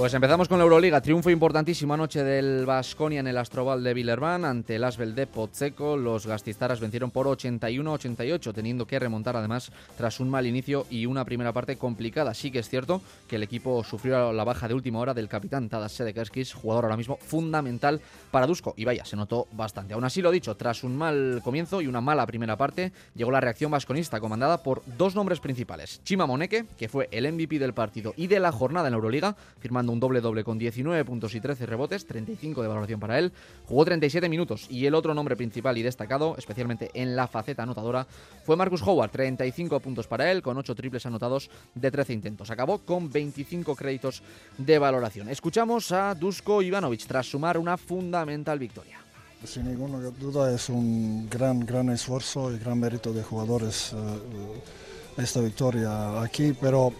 Pues 0.00 0.14
empezamos 0.14 0.48
con 0.48 0.56
la 0.56 0.64
Euroliga. 0.64 1.02
Triunfo 1.02 1.28
importantísimo 1.28 1.92
anoche 1.92 2.24
del 2.24 2.64
Basconia 2.64 3.20
en 3.20 3.26
el 3.26 3.36
Astrobal 3.36 3.84
de 3.84 3.92
Villerban 3.92 4.46
ante 4.46 4.76
el 4.76 4.84
Asbel 4.84 5.14
de 5.14 5.26
Pozzeco. 5.26 5.98
Los 5.98 6.26
gastistaras 6.26 6.80
vencieron 6.80 7.10
por 7.10 7.26
81-88, 7.26 8.54
teniendo 8.54 8.86
que 8.86 8.98
remontar 8.98 9.36
además 9.36 9.70
tras 9.98 10.18
un 10.18 10.30
mal 10.30 10.46
inicio 10.46 10.86
y 10.88 11.04
una 11.04 11.26
primera 11.26 11.52
parte 11.52 11.76
complicada. 11.76 12.32
Sí 12.32 12.50
que 12.50 12.60
es 12.60 12.70
cierto 12.70 13.02
que 13.28 13.36
el 13.36 13.42
equipo 13.42 13.84
sufrió 13.84 14.32
la 14.32 14.42
baja 14.42 14.68
de 14.68 14.72
última 14.72 15.00
hora 15.00 15.12
del 15.12 15.28
capitán 15.28 15.68
Tadas 15.68 15.92
Sedekerskis, 15.92 16.54
jugador 16.54 16.86
ahora 16.86 16.96
mismo 16.96 17.18
fundamental 17.18 18.00
para 18.30 18.46
Dusko. 18.46 18.72
Y 18.78 18.86
vaya, 18.86 19.04
se 19.04 19.16
notó 19.16 19.48
bastante. 19.52 19.92
Aún 19.92 20.04
así, 20.04 20.22
lo 20.22 20.30
dicho, 20.30 20.56
tras 20.56 20.82
un 20.82 20.96
mal 20.96 21.42
comienzo 21.44 21.82
y 21.82 21.88
una 21.88 22.00
mala 22.00 22.24
primera 22.24 22.56
parte, 22.56 22.92
llegó 23.14 23.30
la 23.32 23.42
reacción 23.42 23.70
vasconista 23.70 24.18
comandada 24.18 24.62
por 24.62 24.82
dos 24.96 25.14
nombres 25.14 25.40
principales. 25.40 26.00
Chima 26.04 26.24
Moneke, 26.24 26.64
que 26.78 26.88
fue 26.88 27.10
el 27.12 27.30
MVP 27.30 27.58
del 27.58 27.74
partido 27.74 28.14
y 28.16 28.28
de 28.28 28.40
la 28.40 28.50
jornada 28.50 28.88
en 28.88 28.92
la 28.92 28.96
Euroliga, 28.96 29.36
firmando 29.58 29.89
un 29.90 30.00
doble 30.00 30.20
doble 30.20 30.44
con 30.44 30.58
19 30.58 31.04
puntos 31.04 31.34
y 31.34 31.40
13 31.40 31.66
rebotes, 31.66 32.06
35 32.06 32.62
de 32.62 32.68
valoración 32.68 33.00
para 33.00 33.18
él. 33.18 33.32
Jugó 33.66 33.84
37 33.84 34.28
minutos 34.28 34.66
y 34.70 34.86
el 34.86 34.94
otro 34.94 35.14
nombre 35.14 35.36
principal 35.36 35.76
y 35.76 35.82
destacado, 35.82 36.36
especialmente 36.38 36.90
en 36.94 37.16
la 37.16 37.26
faceta 37.26 37.62
anotadora, 37.62 38.06
fue 38.44 38.56
Marcus 38.56 38.82
Howard, 38.82 39.10
35 39.10 39.80
puntos 39.80 40.06
para 40.06 40.30
él 40.30 40.42
con 40.42 40.56
8 40.56 40.74
triples 40.74 41.06
anotados 41.06 41.50
de 41.74 41.90
13 41.90 42.12
intentos. 42.12 42.50
Acabó 42.50 42.78
con 42.78 43.10
25 43.10 43.76
créditos 43.76 44.22
de 44.58 44.78
valoración. 44.78 45.28
Escuchamos 45.28 45.92
a 45.92 46.14
Dusko 46.14 46.62
Ivanovic 46.62 47.06
tras 47.06 47.26
sumar 47.26 47.58
una 47.58 47.76
fundamental 47.76 48.58
victoria. 48.58 48.98
Sin 49.44 49.64
ninguna 49.64 49.98
duda 50.10 50.54
es 50.54 50.68
un 50.68 51.28
gran, 51.30 51.60
gran 51.60 51.88
esfuerzo 51.88 52.52
y 52.52 52.58
gran 52.58 52.78
mérito 52.78 53.12
de 53.12 53.22
jugadores 53.22 53.92
eh, 53.94 55.22
esta 55.22 55.40
victoria 55.40 56.20
aquí, 56.20 56.52
pero 56.60 56.92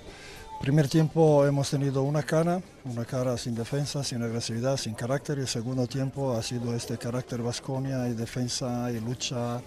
Primer 0.61 0.89
tiempo 0.89 1.47
hemos 1.47 1.71
tenido 1.71 2.03
una 2.03 2.23
cara, 2.23 2.61
una 2.85 3.07
cara 3.07 3.39
sin 3.39 3.55
defensa, 3.55 4.05
sin 4.05 4.23
agresividad, 4.23 4.77
sin 4.77 4.93
carácter 4.93 5.39
y 5.39 5.41
el 5.41 5.49
segundo 5.49 5.87
tiempo 5.87 6.37
ha 6.37 6.43
sido 6.43 6.75
este 6.75 6.99
carácter 6.99 7.41
Vasconia 7.41 8.07
y 8.09 8.13
defensa 8.13 8.93
y 8.93 9.01
lucha 9.01 9.63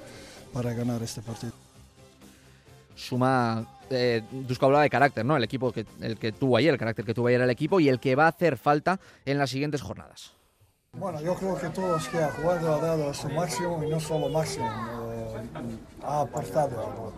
para 0.53 0.71
ganar 0.73 1.01
este 1.01 1.23
partido. 1.23 1.51
Suma, 2.95 3.65
eh, 3.89 4.21
Dusko 4.32 4.67
hablaba 4.67 4.84
de 4.84 4.91
carácter, 4.91 5.25
¿no? 5.25 5.36
El 5.36 5.43
equipo 5.43 5.71
que, 5.71 5.84
el 5.99 6.15
que 6.19 6.32
tuvo 6.32 6.58
ayer, 6.58 6.71
el 6.71 6.79
carácter 6.79 7.03
que 7.06 7.15
tuvo 7.15 7.25
ayer 7.25 7.41
el 7.41 7.49
equipo 7.49 7.79
y 7.79 7.89
el 7.89 7.99
que 7.99 8.13
va 8.13 8.25
a 8.25 8.29
hacer 8.29 8.56
falta 8.56 8.99
en 9.25 9.39
las 9.39 9.49
siguientes 9.49 9.82
jornadas. 9.82 10.34
Bueno, 10.95 11.19
yo 11.21 11.34
creo 11.34 11.58
que 11.58 11.69
todos 11.69 12.08
que 12.08 12.19
han 12.19 12.29
jugado 12.29 12.75
han 12.75 12.82
dado 12.82 13.13
su 13.15 13.27
máximo 13.27 13.84
y 13.84 13.89
no 13.89 13.99
solo 13.99 14.29
máximo. 14.29 14.69
Eh, 15.12 15.23
ha 16.03 16.21
aportado 16.21 17.12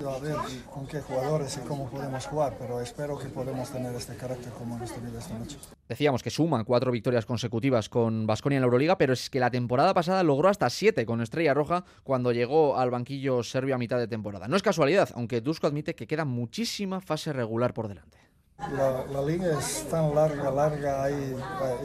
A 0.00 0.18
ver 0.18 0.36
con 0.72 0.86
qué 0.86 1.00
jugadores 1.00 1.60
y 1.62 1.68
cómo 1.68 1.90
podemos 1.90 2.26
jugar, 2.26 2.56
pero 2.58 2.80
espero 2.80 3.18
que 3.18 3.28
podamos 3.28 3.70
tener 3.70 3.94
este 3.94 4.16
carácter 4.16 4.50
como 4.54 4.76
hemos 4.76 4.92
tenido 4.92 5.18
esta 5.18 5.38
noche. 5.38 5.58
Decíamos 5.88 6.22
que 6.22 6.30
suma 6.30 6.64
cuatro 6.64 6.90
victorias 6.90 7.26
consecutivas 7.26 7.90
con 7.90 8.26
Basconia 8.26 8.56
en 8.56 8.62
la 8.62 8.66
Euroliga, 8.66 8.96
pero 8.96 9.12
es 9.12 9.28
que 9.28 9.40
la 9.40 9.50
temporada 9.50 9.92
pasada 9.92 10.22
logró 10.22 10.48
hasta 10.48 10.70
siete 10.70 11.04
con 11.04 11.20
Estrella 11.20 11.52
Roja 11.52 11.84
cuando 12.02 12.32
llegó 12.32 12.78
al 12.78 12.90
banquillo 12.90 13.42
serbio 13.42 13.74
a 13.74 13.78
mitad 13.78 13.98
de 13.98 14.08
temporada. 14.08 14.48
No 14.48 14.56
es 14.56 14.62
casualidad, 14.62 15.10
aunque 15.14 15.42
Dusko 15.42 15.66
admite 15.66 15.94
que 15.94 16.06
queda 16.06 16.24
muchísima 16.24 17.00
fase 17.00 17.32
regular 17.32 17.74
por 17.74 17.88
delante. 17.88 18.25
La, 18.58 19.22
liga 19.22 19.58
es 19.58 19.86
tan 19.90 20.14
larga, 20.14 20.50
larga, 20.50 21.04
hay, 21.04 21.14
eh, 21.14 21.36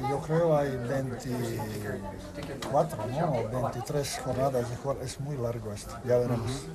yo 0.09 0.21
creo 0.21 0.57
hay 0.57 0.77
24, 0.77 3.07
¿no? 3.07 3.49
23 3.61 4.19
jornadas 4.23 4.69
de 4.69 4.77
es 5.03 5.19
muy 5.19 5.35
largo 5.37 5.73
esto, 5.73 5.93
ya 6.05 6.17
veremos. 6.17 6.67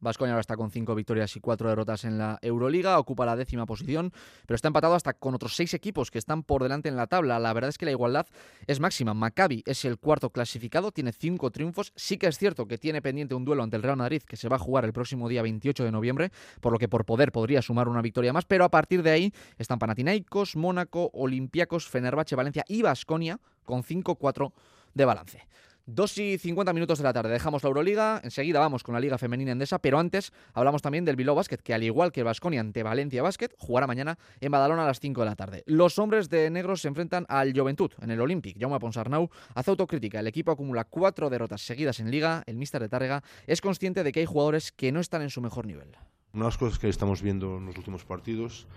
Vascoña 0.00 0.32
ahora 0.32 0.40
está 0.40 0.56
con 0.56 0.70
cinco 0.70 0.94
victorias 0.94 1.36
y 1.36 1.40
cuatro 1.40 1.68
derrotas 1.68 2.04
en 2.04 2.18
la 2.18 2.38
Euroliga, 2.42 2.98
ocupa 2.98 3.26
la 3.26 3.36
décima 3.36 3.66
posición, 3.66 4.12
pero 4.46 4.54
está 4.54 4.68
empatado 4.68 4.94
hasta 4.94 5.12
con 5.12 5.34
otros 5.34 5.54
seis 5.54 5.74
equipos 5.74 6.10
que 6.10 6.18
están 6.18 6.42
por 6.42 6.62
delante 6.62 6.88
en 6.88 6.96
la 6.96 7.06
tabla. 7.06 7.38
La 7.38 7.52
verdad 7.52 7.68
es 7.68 7.78
que 7.78 7.84
la 7.84 7.90
igualdad 7.90 8.26
es 8.66 8.80
máxima. 8.80 9.12
Maccabi 9.12 9.62
es 9.66 9.84
el 9.84 9.98
cuarto 9.98 10.30
clasificado, 10.30 10.90
tiene 10.90 11.12
cinco 11.12 11.50
triunfos. 11.50 11.92
Sí 11.96 12.16
que 12.16 12.26
es 12.26 12.38
cierto 12.38 12.66
que 12.66 12.78
tiene 12.78 13.02
pendiente 13.02 13.34
un 13.34 13.44
duelo 13.44 13.62
ante 13.62 13.76
el 13.76 13.82
Real 13.82 13.96
Madrid 13.96 14.22
que 14.22 14.36
se 14.36 14.48
va 14.48 14.56
a 14.56 14.58
jugar 14.58 14.84
el 14.84 14.92
próximo 14.92 15.28
día 15.28 15.42
28 15.42 15.84
de 15.84 15.92
noviembre, 15.92 16.32
por 16.60 16.72
lo 16.72 16.78
que 16.78 16.88
por 16.88 17.04
poder 17.04 17.30
podría 17.30 17.60
sumar 17.60 17.88
una 17.88 18.02
victoria 18.02 18.32
más, 18.32 18.44
pero 18.46 18.64
a 18.64 18.70
partir 18.70 19.02
de 19.02 19.10
ahí 19.10 19.32
están 19.58 19.78
Panathinaikos, 19.78 20.56
Mónaco, 20.56 21.10
Olympiacos, 21.12 21.88
Fenerbahce, 21.88 22.36
Valencia 22.36 22.64
y 22.68 22.82
Vasconia 22.82 23.38
con 23.64 23.82
5-4 23.82 24.52
de 24.94 25.04
balance. 25.04 25.46
2 25.94 26.18
y 26.18 26.38
50 26.38 26.72
minutos 26.72 26.98
de 26.98 27.04
la 27.04 27.12
tarde. 27.12 27.30
Dejamos 27.30 27.62
la 27.62 27.68
Euroliga. 27.68 28.20
Enseguida 28.22 28.60
vamos 28.60 28.82
con 28.82 28.94
la 28.94 29.00
Liga 29.00 29.18
Femenina 29.18 29.52
Endesa. 29.52 29.78
Pero 29.80 29.98
antes 29.98 30.32
hablamos 30.54 30.82
también 30.82 31.04
del 31.04 31.16
Bilbao 31.16 31.40
que 31.64 31.74
al 31.74 31.82
igual 31.82 32.12
que 32.12 32.20
el 32.20 32.24
Vasconia 32.24 32.60
ante 32.60 32.82
Valencia 32.82 33.22
Basket, 33.22 33.50
jugará 33.58 33.86
mañana 33.86 34.18
en 34.40 34.52
Badalona 34.52 34.84
a 34.84 34.86
las 34.86 35.00
5 35.00 35.20
de 35.20 35.26
la 35.26 35.36
tarde. 35.36 35.62
Los 35.66 35.98
hombres 35.98 36.28
de 36.28 36.50
negros 36.50 36.82
se 36.82 36.88
enfrentan 36.88 37.26
al 37.28 37.52
Juventud 37.52 37.90
en 38.00 38.10
el 38.10 38.20
Olympic. 38.20 38.56
Jaume 38.58 38.78
Ponsarnau 38.78 39.30
hace 39.54 39.70
autocrítica. 39.70 40.20
El 40.20 40.26
equipo 40.26 40.52
acumula 40.52 40.84
cuatro 40.84 41.28
derrotas 41.28 41.62
seguidas 41.62 41.98
en 42.00 42.10
Liga. 42.10 42.44
El 42.46 42.56
míster 42.56 42.80
de 42.80 42.88
Tárrega 42.88 43.22
es 43.46 43.60
consciente 43.60 44.04
de 44.04 44.12
que 44.12 44.20
hay 44.20 44.26
jugadores 44.26 44.72
que 44.72 44.92
no 44.92 45.00
están 45.00 45.22
en 45.22 45.30
su 45.30 45.40
mejor 45.40 45.66
nivel. 45.66 45.88
Una 46.32 46.44
de 46.44 46.48
las 46.50 46.58
cosas 46.58 46.78
que 46.78 46.88
estamos 46.88 47.22
viendo 47.22 47.56
en 47.56 47.66
los 47.66 47.76
últimos 47.76 48.04
partidos 48.04 48.68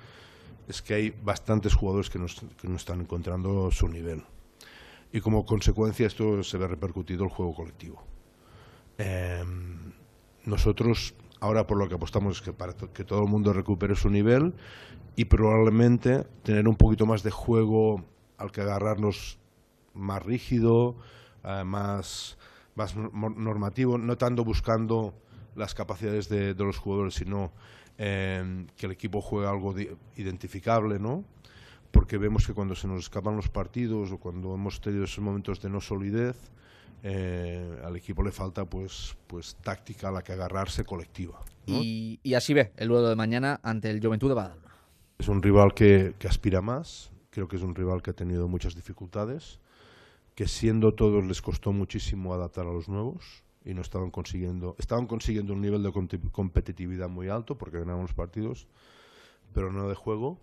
es 0.68 0.82
que 0.82 0.96
hay 0.96 1.10
bastantes 1.12 1.76
jugadores 1.76 2.10
que 2.10 2.18
no 2.18 2.76
están 2.76 3.02
encontrando 3.02 3.70
su 3.72 3.88
nivel 3.88 4.24
y 5.14 5.22
como 5.22 5.46
consecuencia 5.46 6.08
esto 6.08 6.44
se 6.44 6.58
ve 6.58 6.68
repercutido 6.68 7.24
el 7.24 7.30
juego 7.30 7.54
colectivo. 7.54 8.04
Em, 8.98 9.94
nosotros 10.44 11.16
ahora 11.40 11.68
por 11.68 11.78
lo 11.78 11.88
que 11.88 11.96
apostamos 11.96 12.38
es 12.38 12.42
que 12.42 12.52
para 12.52 12.74
que 12.74 13.04
todo 13.04 13.22
el 13.22 13.30
mundo 13.30 13.54
recupere 13.54 13.96
su 13.96 14.10
nivel 14.10 14.56
y 15.16 15.26
probablemente 15.26 16.24
tener 16.42 16.68
un 16.68 16.76
poquito 16.76 17.06
más 17.06 17.22
de 17.22 17.30
juego 17.30 18.04
al 18.38 18.52
que 18.52 18.62
agarrarnos 18.62 19.38
más 19.94 20.24
rígido, 20.24 20.96
eh, 21.44 21.64
más, 21.64 22.40
más 22.76 22.96
normativo, 22.96 24.00
no 24.00 24.18
tanto 24.18 24.44
buscando 24.44 25.14
las 25.56 25.76
capacidades 25.76 26.28
de, 26.28 26.56
los 26.56 26.80
jugadores, 26.80 27.14
sino 27.14 27.52
em, 28.00 28.66
que 28.76 28.88
el 28.88 28.94
equipo 28.94 29.22
juegue 29.22 29.48
algo 29.48 29.76
identificable, 30.16 30.98
¿no? 30.98 31.24
Porque 31.94 32.18
vemos 32.18 32.48
que 32.48 32.54
cuando 32.54 32.74
se 32.74 32.88
nos 32.88 33.04
escapan 33.04 33.36
los 33.36 33.50
partidos 33.50 34.12
o 34.12 34.18
cuando 34.18 34.56
hemos 34.56 34.82
tenido 34.82 35.04
esos 35.06 35.24
momentos 35.24 35.62
de 35.62 35.70
no 35.70 35.80
solidez, 35.80 36.36
eh, 37.04 37.80
al 37.86 37.96
equipo 37.96 38.24
le 38.24 38.32
falta 38.32 38.66
pues, 38.66 39.16
pues 39.28 39.56
táctica 39.62 40.10
a 40.10 40.12
la 40.12 40.24
que 40.24 40.34
agarrarse 40.34 40.84
colectiva. 40.84 41.40
Y, 41.68 42.20
así 42.36 42.56
ve 42.56 42.72
el 42.78 42.88
duelo 42.88 43.10
de 43.10 43.16
mañana 43.16 43.60
ante 43.62 43.92
el 43.92 44.02
Juventud 44.02 44.28
de 44.28 44.34
Badalona. 44.34 44.74
Es 45.20 45.28
un 45.28 45.44
rival 45.44 45.76
que, 45.76 46.16
que, 46.18 46.28
aspira 46.28 46.62
más, 46.62 47.12
creo 47.30 47.48
que 47.48 47.58
es 47.58 47.62
un 47.62 47.76
rival 47.76 48.02
que 48.02 48.10
ha 48.10 48.16
tenido 48.16 48.48
muchas 48.48 48.74
dificultades, 48.74 49.60
que 50.34 50.48
siendo 50.48 50.96
todos 50.96 51.24
les 51.24 51.44
costó 51.44 51.74
muchísimo 51.74 52.34
adaptar 52.34 52.66
a 52.66 52.74
los 52.74 52.90
nuevos 52.90 53.44
y 53.64 53.76
no 53.76 53.82
estaban 53.82 54.10
consiguiendo, 54.10 54.76
estaban 54.80 55.06
consiguiendo 55.06 55.54
un 55.54 55.62
nivel 55.62 55.84
de 55.84 55.92
competitividad 56.32 57.08
muy 57.08 57.30
alto 57.30 57.56
porque 57.56 57.78
ganaron 57.78 58.02
los 58.02 58.16
partidos, 58.16 58.68
pero 59.54 59.72
no 59.72 59.88
de 59.88 59.94
juego 59.94 60.40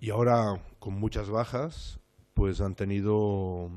y 0.00 0.10
ahora, 0.10 0.60
con 0.78 0.94
muchas 0.94 1.30
bajas, 1.30 2.00
pues 2.34 2.60
han 2.60 2.74
tenido 2.74 3.70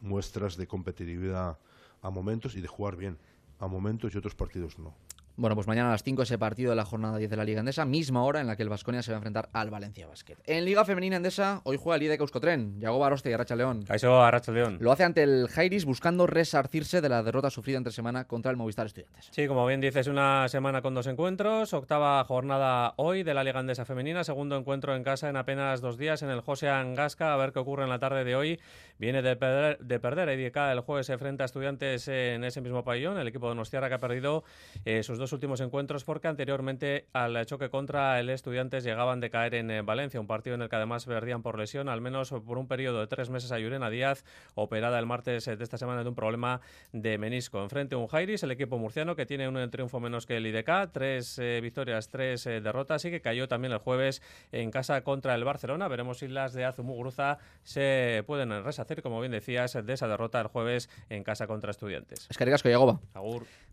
muestras 0.00 0.56
de 0.56 0.66
competitividad 0.66 1.58
a 2.02 2.10
momentos 2.10 2.56
y 2.56 2.60
de 2.60 2.68
jugar 2.68 2.96
bien 2.96 3.18
a 3.58 3.66
momentos 3.66 4.14
y 4.14 4.18
otros 4.18 4.34
partidos 4.34 4.78
no. 4.78 4.94
Bueno, 5.36 5.54
pues 5.54 5.66
mañana 5.66 5.88
a 5.88 5.92
las 5.92 6.02
5 6.02 6.22
ese 6.22 6.38
partido 6.38 6.70
de 6.70 6.76
la 6.76 6.84
jornada 6.84 7.16
10 7.16 7.30
de 7.30 7.36
la 7.36 7.44
Liga 7.44 7.60
Endesa, 7.60 7.84
misma 7.84 8.24
hora 8.24 8.40
en 8.40 8.46
la 8.46 8.56
que 8.56 8.62
el 8.62 8.68
Vasconia 8.68 9.02
se 9.02 9.12
va 9.12 9.16
a 9.16 9.18
enfrentar 9.18 9.48
al 9.52 9.70
Valencia 9.70 10.06
Basket. 10.06 10.36
En 10.46 10.64
Liga 10.64 10.84
Femenina 10.84 11.16
Endesa, 11.16 11.60
hoy 11.64 11.78
juega 11.80 11.96
el 11.96 12.02
IDEC 12.02 12.20
Euskotren, 12.20 12.80
Yago 12.80 12.98
Baroste 12.98 13.30
y 13.30 13.32
Arracha 13.32 13.56
León. 13.56 13.84
Eso, 13.88 14.22
Arracha 14.22 14.52
León. 14.52 14.78
Lo 14.80 14.92
hace 14.92 15.04
ante 15.04 15.22
el 15.22 15.48
Jairis 15.48 15.84
buscando 15.84 16.26
resarcirse 16.26 17.00
de 17.00 17.08
la 17.08 17.22
derrota 17.22 17.50
sufrida 17.50 17.78
entre 17.78 17.92
semana 17.92 18.24
contra 18.26 18.50
el 18.50 18.56
Movistar 18.56 18.86
Estudiantes. 18.86 19.28
Sí, 19.30 19.46
como 19.46 19.66
bien 19.66 19.80
dices, 19.80 20.06
una 20.08 20.48
semana 20.48 20.82
con 20.82 20.94
dos 20.94 21.06
encuentros, 21.06 21.72
octava 21.72 22.22
jornada 22.24 22.94
hoy 22.96 23.22
de 23.22 23.34
la 23.34 23.44
Liga 23.44 23.60
Endesa 23.60 23.84
Femenina, 23.84 24.24
segundo 24.24 24.56
encuentro 24.56 24.96
en 24.96 25.04
casa 25.04 25.28
en 25.28 25.36
apenas 25.36 25.80
dos 25.80 25.96
días 25.96 26.22
en 26.22 26.30
el 26.30 26.40
José 26.40 26.68
Angasca, 26.68 27.32
a 27.32 27.36
ver 27.36 27.52
qué 27.52 27.58
ocurre 27.60 27.84
en 27.84 27.90
la 27.90 27.98
tarde 27.98 28.24
de 28.24 28.36
hoy. 28.36 28.60
Viene 28.98 29.22
de 29.22 29.34
perder, 29.36 29.78
de 29.78 29.98
perder 29.98 30.28
el 30.28 30.80
jueves 30.80 31.06
se 31.06 31.12
enfrenta 31.12 31.44
a 31.44 31.46
Estudiantes 31.46 32.08
en 32.08 32.44
ese 32.44 32.60
mismo 32.60 32.84
pabellón, 32.84 33.18
el 33.18 33.28
equipo 33.28 33.48
de 33.48 33.54
Nostiara 33.54 33.88
que 33.88 33.94
ha 33.94 33.98
perdido 33.98 34.44
eh, 34.84 35.02
sus 35.02 35.18
dos 35.20 35.32
últimos 35.32 35.60
encuentros 35.60 36.04
porque 36.04 36.26
anteriormente 36.26 37.06
al 37.12 37.46
choque 37.46 37.70
contra 37.70 38.18
el 38.18 38.30
Estudiantes 38.30 38.82
llegaban 38.82 39.20
de 39.20 39.30
caer 39.30 39.54
en 39.54 39.70
eh, 39.70 39.82
Valencia, 39.82 40.18
un 40.18 40.26
partido 40.26 40.56
en 40.56 40.62
el 40.62 40.68
que 40.68 40.76
además 40.76 41.04
perdían 41.04 41.42
por 41.42 41.58
lesión, 41.58 41.88
al 41.88 42.00
menos 42.00 42.30
por 42.30 42.58
un 42.58 42.66
periodo 42.66 43.00
de 43.00 43.06
tres 43.06 43.30
meses 43.30 43.52
a 43.52 43.58
Yurena 43.58 43.90
Díaz, 43.90 44.24
operada 44.54 44.98
el 44.98 45.06
martes 45.06 45.46
eh, 45.46 45.56
de 45.56 45.62
esta 45.62 45.78
semana 45.78 46.02
de 46.02 46.08
un 46.08 46.14
problema 46.16 46.60
de 46.92 47.18
menisco. 47.18 47.62
Enfrente 47.62 47.94
un 47.94 48.08
Jairis, 48.08 48.42
el 48.42 48.50
equipo 48.50 48.78
murciano 48.78 49.14
que 49.14 49.26
tiene 49.26 49.46
un 49.46 49.70
triunfo 49.70 50.00
menos 50.00 50.26
que 50.26 50.38
el 50.38 50.46
IDK, 50.46 50.90
tres 50.92 51.38
eh, 51.38 51.60
victorias, 51.60 52.08
tres 52.08 52.44
derrotas 52.44 53.04
y 53.04 53.10
que 53.10 53.20
cayó 53.20 53.46
también 53.46 53.72
el 53.72 53.78
jueves 53.78 54.22
en 54.50 54.70
casa 54.70 55.02
contra 55.02 55.34
el 55.34 55.44
Barcelona. 55.44 55.86
Veremos 55.86 56.18
si 56.18 56.28
las 56.28 56.54
de 56.54 56.64
Azumugruza 56.64 57.38
se 57.62 58.24
pueden 58.26 58.64
reshacer, 58.64 59.02
como 59.02 59.20
bien 59.20 59.32
decías, 59.32 59.74
de 59.84 59.92
esa 59.92 60.08
derrota 60.08 60.40
el 60.40 60.48
jueves 60.48 60.88
en 61.10 61.22
casa 61.22 61.46
contra 61.46 61.70
Estudiantes. 61.70 62.26
Es 62.28 62.36
que 62.36 62.70
Yagoba. 62.70 63.00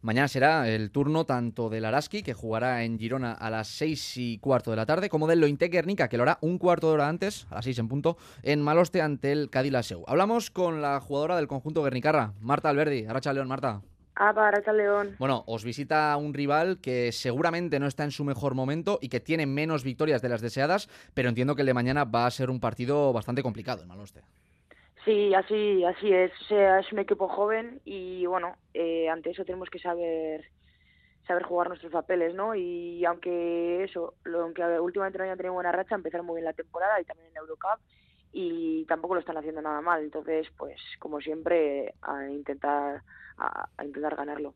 Mañana 0.01 0.27
será 0.27 0.69
el 0.69 0.91
turno 0.91 1.25
tanto 1.25 1.69
del 1.69 1.83
Araski, 1.83 2.21
que 2.21 2.35
jugará 2.35 2.83
en 2.83 2.99
Girona 2.99 3.31
a 3.31 3.49
las 3.49 3.67
seis 3.67 4.15
y 4.15 4.37
cuarto 4.37 4.69
de 4.69 4.77
la 4.77 4.85
tarde, 4.85 5.09
como 5.09 5.25
del 5.27 5.41
Lointe 5.41 5.69
Guernica, 5.69 6.07
que 6.07 6.17
lo 6.17 6.23
hará 6.23 6.37
un 6.41 6.59
cuarto 6.59 6.87
de 6.87 6.93
hora 6.93 7.09
antes, 7.09 7.47
a 7.49 7.55
las 7.55 7.65
seis 7.65 7.79
en 7.79 7.87
punto, 7.87 8.15
en 8.43 8.61
Maloste 8.61 9.01
ante 9.01 9.31
el 9.31 9.49
Cadilaseu. 9.49 10.03
Hablamos 10.07 10.51
con 10.51 10.83
la 10.83 10.99
jugadora 10.99 11.35
del 11.35 11.47
conjunto 11.47 11.81
Guernicarra, 11.81 12.33
Marta 12.41 12.69
Alberdi. 12.69 13.05
Aracha 13.05 13.33
León, 13.33 13.47
Marta. 13.47 13.81
Ah, 14.19 14.33
para 14.33 14.73
León. 14.73 15.15
Bueno, 15.19 15.43
os 15.45 15.63
visita 15.63 16.15
un 16.17 16.33
rival 16.33 16.79
que 16.79 17.11
seguramente 17.11 17.79
no 17.79 17.87
está 17.87 18.03
en 18.03 18.11
su 18.11 18.23
mejor 18.23 18.55
momento 18.55 18.99
y 19.01 19.09
que 19.09 19.19
tiene 19.19 19.45
menos 19.45 19.83
victorias 19.83 20.21
de 20.21 20.29
las 20.29 20.41
deseadas, 20.41 20.89
pero 21.13 21.29
entiendo 21.29 21.55
que 21.55 21.61
el 21.63 21.67
de 21.67 21.73
mañana 21.73 22.03
va 22.03 22.25
a 22.25 22.31
ser 22.31 22.49
un 22.49 22.59
partido 22.59 23.13
bastante 23.13 23.43
complicado 23.43 23.81
en 23.81 23.87
Maloste. 23.87 24.23
Sí, 25.07 25.33
así, 25.33 25.85
así 25.85 26.11
es. 26.13 26.31
O 26.41 26.45
sea, 26.45 26.79
es 26.79 26.91
un 26.91 26.99
equipo 26.99 27.29
joven 27.29 27.81
y 27.85 28.25
bueno, 28.25 28.57
eh, 28.73 29.09
ante 29.09 29.31
eso 29.31 29.45
tenemos 29.45 29.69
que 29.69 29.79
saber 29.79 30.45
saber 31.27 31.43
jugar 31.43 31.69
nuestros 31.69 31.91
papeles, 31.93 32.35
¿no? 32.35 32.55
Y 32.55 33.05
aunque 33.05 33.83
eso, 33.85 34.15
lo, 34.25 34.41
aunque 34.43 34.63
últimamente 34.79 35.19
no 35.19 35.25
hayan 35.25 35.37
tenido 35.37 35.53
buena 35.55 35.71
racha, 35.73 35.95
empezaron 35.95 36.25
muy 36.27 36.37
bien 36.37 36.45
la 36.45 36.53
temporada 36.53 37.01
y 37.01 37.05
también 37.05 37.29
en 37.31 37.37
Eurocup 37.37 37.81
y 38.39 38.85
tampoco 38.85 39.15
lo 39.15 39.19
están 39.19 39.37
haciendo 39.37 39.63
nada 39.63 39.81
mal. 39.81 40.03
Entonces, 40.03 40.47
pues 40.55 40.79
como 40.99 41.19
siempre, 41.19 41.95
a 42.03 42.29
intentar 42.29 43.01
a, 43.39 43.67
intentar 43.83 44.15
ganarlo. 44.15 44.53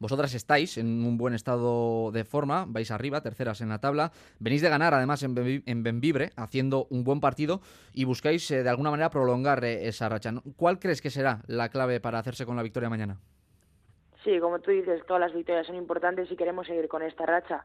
Vosotras 0.00 0.34
estáis 0.34 0.76
en 0.76 1.04
un 1.04 1.16
buen 1.18 1.32
estado 1.32 2.10
de 2.10 2.24
forma, 2.24 2.64
vais 2.66 2.90
arriba, 2.90 3.20
terceras 3.20 3.60
en 3.60 3.68
la 3.68 3.78
tabla, 3.78 4.10
venís 4.40 4.60
de 4.60 4.68
ganar 4.68 4.92
además 4.94 5.22
en, 5.22 5.82
Benvibre, 5.82 6.30
haciendo 6.36 6.86
un 6.90 7.04
buen 7.04 7.20
partido 7.20 7.60
y 7.92 8.04
buscáis 8.04 8.50
eh, 8.50 8.64
de 8.64 8.68
alguna 8.68 8.90
manera 8.90 9.10
prolongar 9.10 9.64
eh, 9.64 9.86
esa 9.86 10.08
racha. 10.08 10.32
¿Cuál 10.56 10.80
crees 10.80 11.00
que 11.00 11.10
será 11.10 11.42
la 11.46 11.68
clave 11.68 12.00
para 12.00 12.18
hacerse 12.18 12.44
con 12.44 12.56
la 12.56 12.62
victoria 12.62 12.90
mañana? 12.90 13.18
Sí, 14.24 14.38
como 14.40 14.58
tú 14.60 14.72
dices, 14.72 15.04
todas 15.06 15.20
las 15.20 15.32
victorias 15.32 15.66
son 15.66 15.76
importantes 15.76 16.30
y 16.30 16.36
queremos 16.36 16.66
seguir 16.66 16.88
con 16.88 17.02
esta 17.02 17.26
racha. 17.26 17.64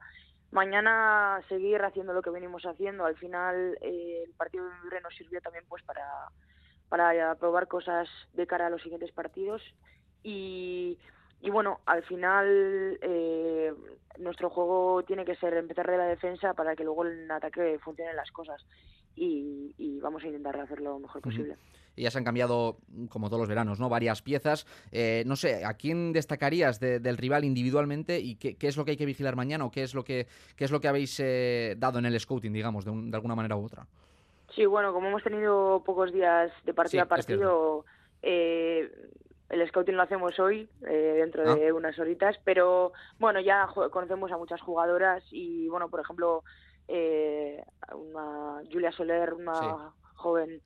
Mañana 0.52 1.42
seguir 1.50 1.82
haciendo 1.84 2.14
lo 2.14 2.22
que 2.22 2.30
venimos 2.30 2.64
haciendo. 2.66 3.06
Al 3.06 3.18
final 3.18 3.78
eh, 3.82 4.24
el 4.26 4.34
partido 4.34 4.66
de 4.66 4.76
Libre 4.84 5.02
nos 5.02 5.16
sirvió 5.16 5.42
también 5.42 5.66
pues 5.68 5.84
para, 5.84 6.06
para 6.90 7.36
probar 7.36 7.68
cosas 7.68 8.08
de 8.34 8.48
cara 8.48 8.68
a 8.68 8.70
los 8.70 8.82
siguientes 8.82 9.12
partidos 9.12 9.62
y, 10.24 10.98
y 11.42 11.50
bueno, 11.50 11.80
al 11.86 12.04
final 12.04 12.98
eh, 13.02 13.74
nuestro 14.20 14.50
juego 14.50 15.04
tiene 15.04 15.26
que 15.26 15.36
ser 15.36 15.54
empezar 15.54 15.90
de 15.90 15.98
la 15.98 16.06
defensa 16.06 16.54
para 16.54 16.76
que 16.76 16.84
luego 16.84 17.06
en 17.06 17.32
ataque 17.32 17.80
funcionen 17.80 18.16
las 18.16 18.32
cosas 18.32 18.66
y, 19.18 20.00
vamos 20.00 20.24
a 20.24 20.28
intentar 20.28 20.60
hacerlo 20.60 20.92
lo 20.92 21.00
mejor 21.00 21.22
posible. 21.22 21.58
Y 21.96 22.04
ya 22.04 22.12
se 22.12 22.20
han 22.20 22.24
cambiado, 22.24 22.78
como 23.10 23.28
todos 23.30 23.42
los 23.42 23.50
veranos, 23.50 23.80
¿no? 23.80 23.90
Varias 23.90 24.22
piezas. 24.22 24.68
Eh, 24.92 25.24
no 25.26 25.36
sé, 25.36 25.66
¿a 25.66 25.74
quién 25.74 26.14
destacarías 26.14 26.80
del 26.80 27.18
rival 27.18 27.44
individualmente 27.44 28.20
y 28.20 28.36
qué, 28.36 28.56
es 28.60 28.78
lo 28.78 28.86
que 28.86 28.92
hay 28.92 28.98
que 28.98 29.06
vigilar 29.06 29.36
mañana 29.36 29.66
o 29.66 29.72
qué 29.72 29.84
es 29.84 29.96
lo 29.96 30.04
que, 30.04 30.28
qué 30.56 30.66
es 30.66 30.72
lo 30.72 30.80
que 30.80 30.88
habéis 30.88 31.20
eh, 31.20 31.76
dado 31.78 32.00
en 32.00 32.06
el 32.06 32.20
scouting, 32.20 32.54
digamos, 32.54 32.86
de, 32.86 32.92
alguna 33.16 33.36
manera 33.36 33.58
u 33.58 33.66
otra? 33.66 33.88
Sí, 34.56 34.66
bueno, 34.66 34.94
como 34.94 35.08
hemos 35.08 35.24
tenido 35.24 35.84
pocos 35.84 36.14
días 36.14 36.52
de 36.64 36.74
partido 36.74 37.04
a 37.04 37.08
partido, 37.08 37.86
eh, 38.22 38.90
el 39.50 39.68
scouting 39.68 39.96
lo 39.96 40.04
hacemos 40.04 40.40
hoy, 40.40 40.70
dentro 40.82 41.56
de 41.56 41.70
ah. 41.70 41.74
unas 41.74 41.98
horitas, 42.00 42.38
pero 42.44 42.92
bueno, 43.20 43.40
ya 43.40 43.68
conocemos 43.92 44.32
a 44.32 44.38
muchas 44.38 44.62
jugadoras 44.62 45.24
y, 45.32 45.68
bueno, 45.70 45.90
por 45.90 46.02
ejemplo, 46.02 46.44
eh, 46.88 47.64
una 47.94 48.62
Julia 48.72 48.92
Soler, 48.92 49.34
una 49.34 49.94
joven, 50.16 50.62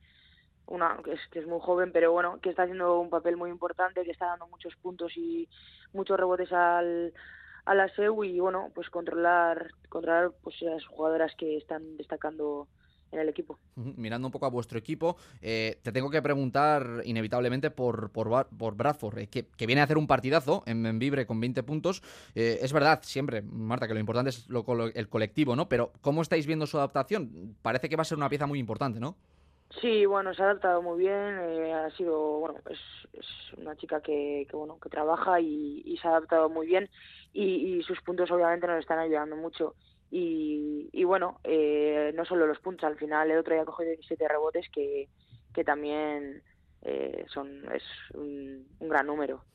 una 0.67 0.97
que 1.03 1.13
es, 1.13 1.19
que 1.31 1.39
es 1.39 1.47
muy 1.47 1.59
joven, 1.59 1.91
pero 1.91 2.11
bueno, 2.11 2.39
que 2.41 2.49
está 2.49 2.63
haciendo 2.63 2.99
un 2.99 3.09
papel 3.09 3.37
muy 3.37 3.49
importante, 3.49 4.03
que 4.03 4.11
está 4.11 4.27
dando 4.27 4.47
muchos 4.47 4.75
puntos 4.77 5.15
y 5.17 5.49
muchos 5.93 6.19
rebotes 6.19 6.51
al, 6.53 7.13
a 7.65 7.75
la 7.75 7.89
SEU 7.89 8.23
y 8.23 8.39
bueno, 8.39 8.71
pues 8.73 8.89
controlar, 8.89 9.71
controlar 9.89 10.31
pues 10.43 10.61
las 10.61 10.85
jugadoras 10.85 11.35
que 11.35 11.57
están 11.57 11.97
destacando 11.97 12.67
en 13.11 13.19
el 13.19 13.29
equipo. 13.29 13.59
Mirando 13.75 14.27
un 14.27 14.31
poco 14.31 14.45
a 14.45 14.49
vuestro 14.49 14.79
equipo, 14.79 15.17
eh, 15.41 15.79
te 15.83 15.91
tengo 15.91 16.09
que 16.09 16.21
preguntar 16.21 17.01
inevitablemente 17.03 17.71
por, 17.71 18.11
por, 18.11 18.47
por 18.47 18.75
Bradford, 18.75 19.19
eh, 19.19 19.27
que, 19.27 19.65
viene 19.65 19.81
a 19.81 19.83
hacer 19.83 19.97
un 19.97 20.07
partidazo 20.07 20.63
en, 20.65 20.85
en 20.85 20.99
Vibre 20.99 21.25
con 21.25 21.39
20 21.39 21.63
puntos. 21.63 22.01
Eh, 22.35 22.59
es 22.61 22.73
verdad, 22.73 22.99
siempre, 23.03 23.41
Marta, 23.41 23.87
que 23.87 23.93
lo 23.93 23.99
importante 23.99 24.29
es 24.29 24.49
lo, 24.49 24.63
el 24.93 25.09
colectivo, 25.09 25.55
¿no? 25.55 25.67
Pero 25.67 25.91
¿cómo 26.01 26.21
estáis 26.21 26.47
viendo 26.47 26.65
su 26.65 26.77
adaptación? 26.77 27.55
Parece 27.61 27.89
que 27.89 27.95
va 27.95 28.01
a 28.01 28.05
ser 28.05 28.17
una 28.17 28.29
pieza 28.29 28.47
muy 28.47 28.59
importante, 28.59 28.99
¿no? 28.99 29.15
Sí, 29.79 30.05
bueno, 30.05 30.33
se 30.33 30.41
ha 30.41 30.45
adaptado 30.45 30.81
muy 30.81 30.99
bien, 30.99 31.17
ha 31.73 31.89
sido, 31.95 32.39
bueno, 32.39 32.59
es, 32.69 32.79
es 33.13 33.25
una 33.57 33.75
chica 33.77 34.01
que, 34.01 34.45
que, 34.49 34.55
bueno, 34.55 34.77
que 34.81 34.89
trabaja 34.89 35.39
y, 35.39 35.97
se 36.01 36.07
ha 36.07 36.11
adaptado 36.11 36.49
muy 36.49 36.67
bien 36.67 36.89
y, 37.31 37.77
y 37.77 37.83
sus 37.83 38.01
puntos 38.01 38.29
obviamente 38.31 38.67
nos 38.67 38.79
están 38.79 38.99
ayudando 38.99 39.37
mucho 39.37 39.75
y, 40.13 41.03
bueno, 41.05 41.39
eh, 41.45 42.11
no 42.15 42.25
solo 42.25 42.45
los 42.45 42.59
puntos, 42.59 42.83
al 42.83 42.97
final 42.97 43.31
el 43.31 43.37
otro 43.37 43.55
día 43.55 43.63
cogió 43.63 43.85
17 43.85 44.27
rebotes 44.27 44.67
que, 44.69 45.07
que 45.53 45.63
también 45.63 46.43
eh, 46.81 47.25
son 47.29 47.63
es 47.73 47.83
un, 48.13 48.67
gran 48.81 49.07
número. 49.07 49.45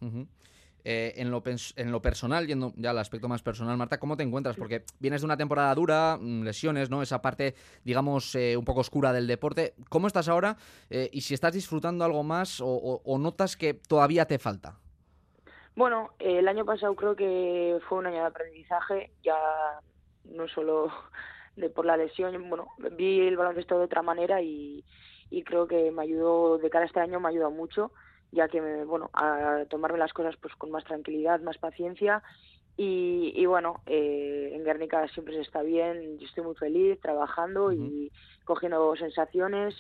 Eh, 0.83 1.13
en, 1.17 1.31
lo, 1.31 1.43
en 1.45 1.93
lo 1.93 2.01
personal, 2.01 2.47
yendo 2.47 2.73
ya 2.77 2.91
al 2.91 2.99
aspecto 2.99 3.29
más 3.29 3.43
personal, 3.43 3.77
Marta, 3.77 3.99
¿cómo 3.99 4.17
te 4.17 4.23
encuentras? 4.23 4.57
Porque 4.57 4.85
vienes 4.99 5.21
de 5.21 5.27
una 5.27 5.37
temporada 5.37 5.75
dura, 5.75 6.17
mm, 6.19 6.43
lesiones, 6.43 6.89
¿no? 6.89 7.03
Esa 7.03 7.21
parte, 7.21 7.55
digamos, 7.85 8.35
un 8.35 8.65
poco 8.65 8.81
oscura 8.81 9.13
del 9.13 9.27
deporte. 9.27 9.75
¿Cómo 9.91 10.07
estás 10.07 10.29
ahora? 10.29 10.57
y 10.89 11.21
si 11.21 11.35
estás 11.35 11.53
disfrutando 11.53 12.03
algo 12.05 12.23
más 12.23 12.63
o, 12.65 13.19
notas 13.19 13.59
que 13.59 13.75
todavía 13.75 14.25
te 14.25 14.39
falta. 14.39 14.79
Bueno, 15.75 16.15
el 16.19 16.49
año 16.49 16.65
pasado 16.65 16.95
creo 16.97 17.15
que 17.15 17.79
fue 17.87 17.99
un 17.99 18.07
año 18.07 18.21
de 18.21 18.27
aprendizaje. 18.27 19.11
Ya 19.23 19.37
no 20.31 20.49
solo 20.49 20.91
de 21.57 21.71
por 21.71 21.87
la 21.87 21.97
lesión, 21.97 22.49
bueno, 22.49 22.69
vi 22.93 23.21
el 23.21 23.37
baloncesto 23.37 23.79
de 23.79 23.85
otra 23.85 24.03
manera 24.03 24.43
y, 24.43 24.85
y 25.31 25.43
creo 25.43 25.67
que 25.67 25.91
me 25.91 26.03
ayudó, 26.03 26.59
de 26.59 26.71
cara 26.71 26.85
a 26.85 26.87
este 26.87 27.01
año 27.01 27.21
me 27.21 27.29
ayudado 27.29 27.51
mucho, 27.51 27.93
ya 28.33 28.49
que, 28.49 28.61
me, 28.61 28.85
bueno, 28.85 29.11
a 29.15 29.65
tomarme 29.69 29.99
las 29.99 30.13
cosas 30.13 30.37
pues 30.37 30.55
con 30.57 30.71
más 30.71 30.85
tranquilidad, 30.85 31.41
más 31.41 31.59
paciencia. 31.59 32.23
Y, 32.77 33.33
y 33.35 33.47
bueno, 33.47 33.81
eh, 33.87 34.51
en 34.53 34.63
Guernica 34.63 35.09
siempre 35.09 35.35
se 35.35 35.41
está 35.41 35.63
bien, 35.63 36.19
yo 36.19 36.27
estoy 36.27 36.45
muy 36.45 36.55
feliz 36.57 37.01
trabajando 37.01 37.73
y 37.73 38.13
cogiendo 38.45 38.95
sensaciones 38.97 39.75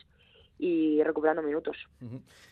y 0.59 1.03
recuperando 1.03 1.43
minutos. 1.43 1.77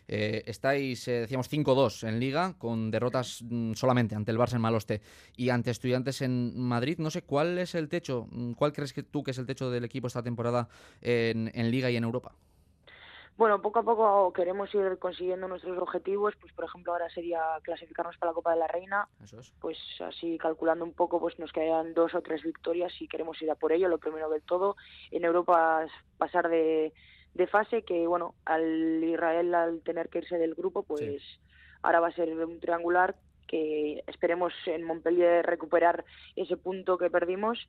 Eh, 0.06 0.42
estáis, 0.46 1.08
eh, 1.08 1.20
decíamos, 1.20 1.50
5-2 1.50 2.06
en 2.06 2.20
Liga, 2.20 2.54
con 2.58 2.90
derrotas 2.90 3.42
mm, 3.42 3.72
solamente 3.72 4.14
ante 4.14 4.30
el 4.30 4.38
Barça 4.38 4.56
en 4.56 4.60
Maloste 4.60 5.00
y 5.36 5.48
ante 5.48 5.70
Estudiantes 5.70 6.20
en 6.22 6.58
Madrid. 6.60 6.98
No 6.98 7.10
sé, 7.10 7.22
¿cuál 7.22 7.58
es 7.58 7.74
el 7.74 7.88
techo? 7.88 8.26
Mm, 8.30 8.52
¿Cuál 8.52 8.72
crees 8.72 8.92
que 8.92 9.02
tú 9.02 9.22
que 9.22 9.30
es 9.30 9.38
el 9.38 9.46
techo 9.46 9.70
del 9.70 9.84
equipo 9.84 10.06
esta 10.06 10.22
temporada 10.22 10.68
en, 11.00 11.70
Liga 11.70 11.90
y 11.90 11.96
en 11.96 12.04
Europa? 12.04 12.32
Bueno, 13.36 13.60
poco 13.60 13.80
a 13.80 13.82
poco 13.82 14.32
queremos 14.32 14.72
ir 14.74 14.96
consiguiendo 14.98 15.48
nuestros 15.48 15.76
objetivos, 15.78 16.34
pues 16.40 16.52
por 16.52 16.66
ejemplo 16.66 16.92
ahora 16.92 17.10
sería 17.10 17.40
clasificarnos 17.62 18.16
para 18.18 18.30
la 18.30 18.34
Copa 18.34 18.52
de 18.52 18.60
la 18.60 18.68
Reina, 18.68 19.08
pues 19.60 19.78
así 20.06 20.38
calculando 20.38 20.84
un 20.84 20.92
poco 20.92 21.18
pues 21.18 21.36
nos 21.40 21.50
quedan 21.50 21.94
dos 21.94 22.14
o 22.14 22.20
tres 22.20 22.44
victorias 22.44 22.92
y 23.00 23.08
queremos 23.08 23.40
ir 23.42 23.50
a 23.50 23.56
por 23.56 23.72
ello, 23.72 23.88
lo 23.88 23.98
primero 23.98 24.30
del 24.30 24.42
todo, 24.42 24.76
en 25.10 25.24
Europa 25.24 25.84
pasar 26.16 26.48
de, 26.48 26.92
de 27.34 27.46
fase 27.46 27.82
que, 27.82 28.06
bueno, 28.06 28.34
al 28.44 29.02
Israel 29.02 29.54
al 29.54 29.80
tener 29.82 30.08
que 30.08 30.18
irse 30.18 30.38
del 30.38 30.54
grupo, 30.54 30.82
pues 30.82 31.22
ahora 31.82 32.00
va 32.00 32.08
a 32.08 32.14
ser 32.14 32.32
un 32.32 32.60
triangular 32.60 33.16
que 33.46 34.02
esperemos 34.06 34.52
en 34.66 34.84
Montpellier 34.84 35.44
recuperar 35.44 36.04
ese 36.36 36.56
punto 36.56 36.96
que 36.96 37.10
perdimos 37.10 37.68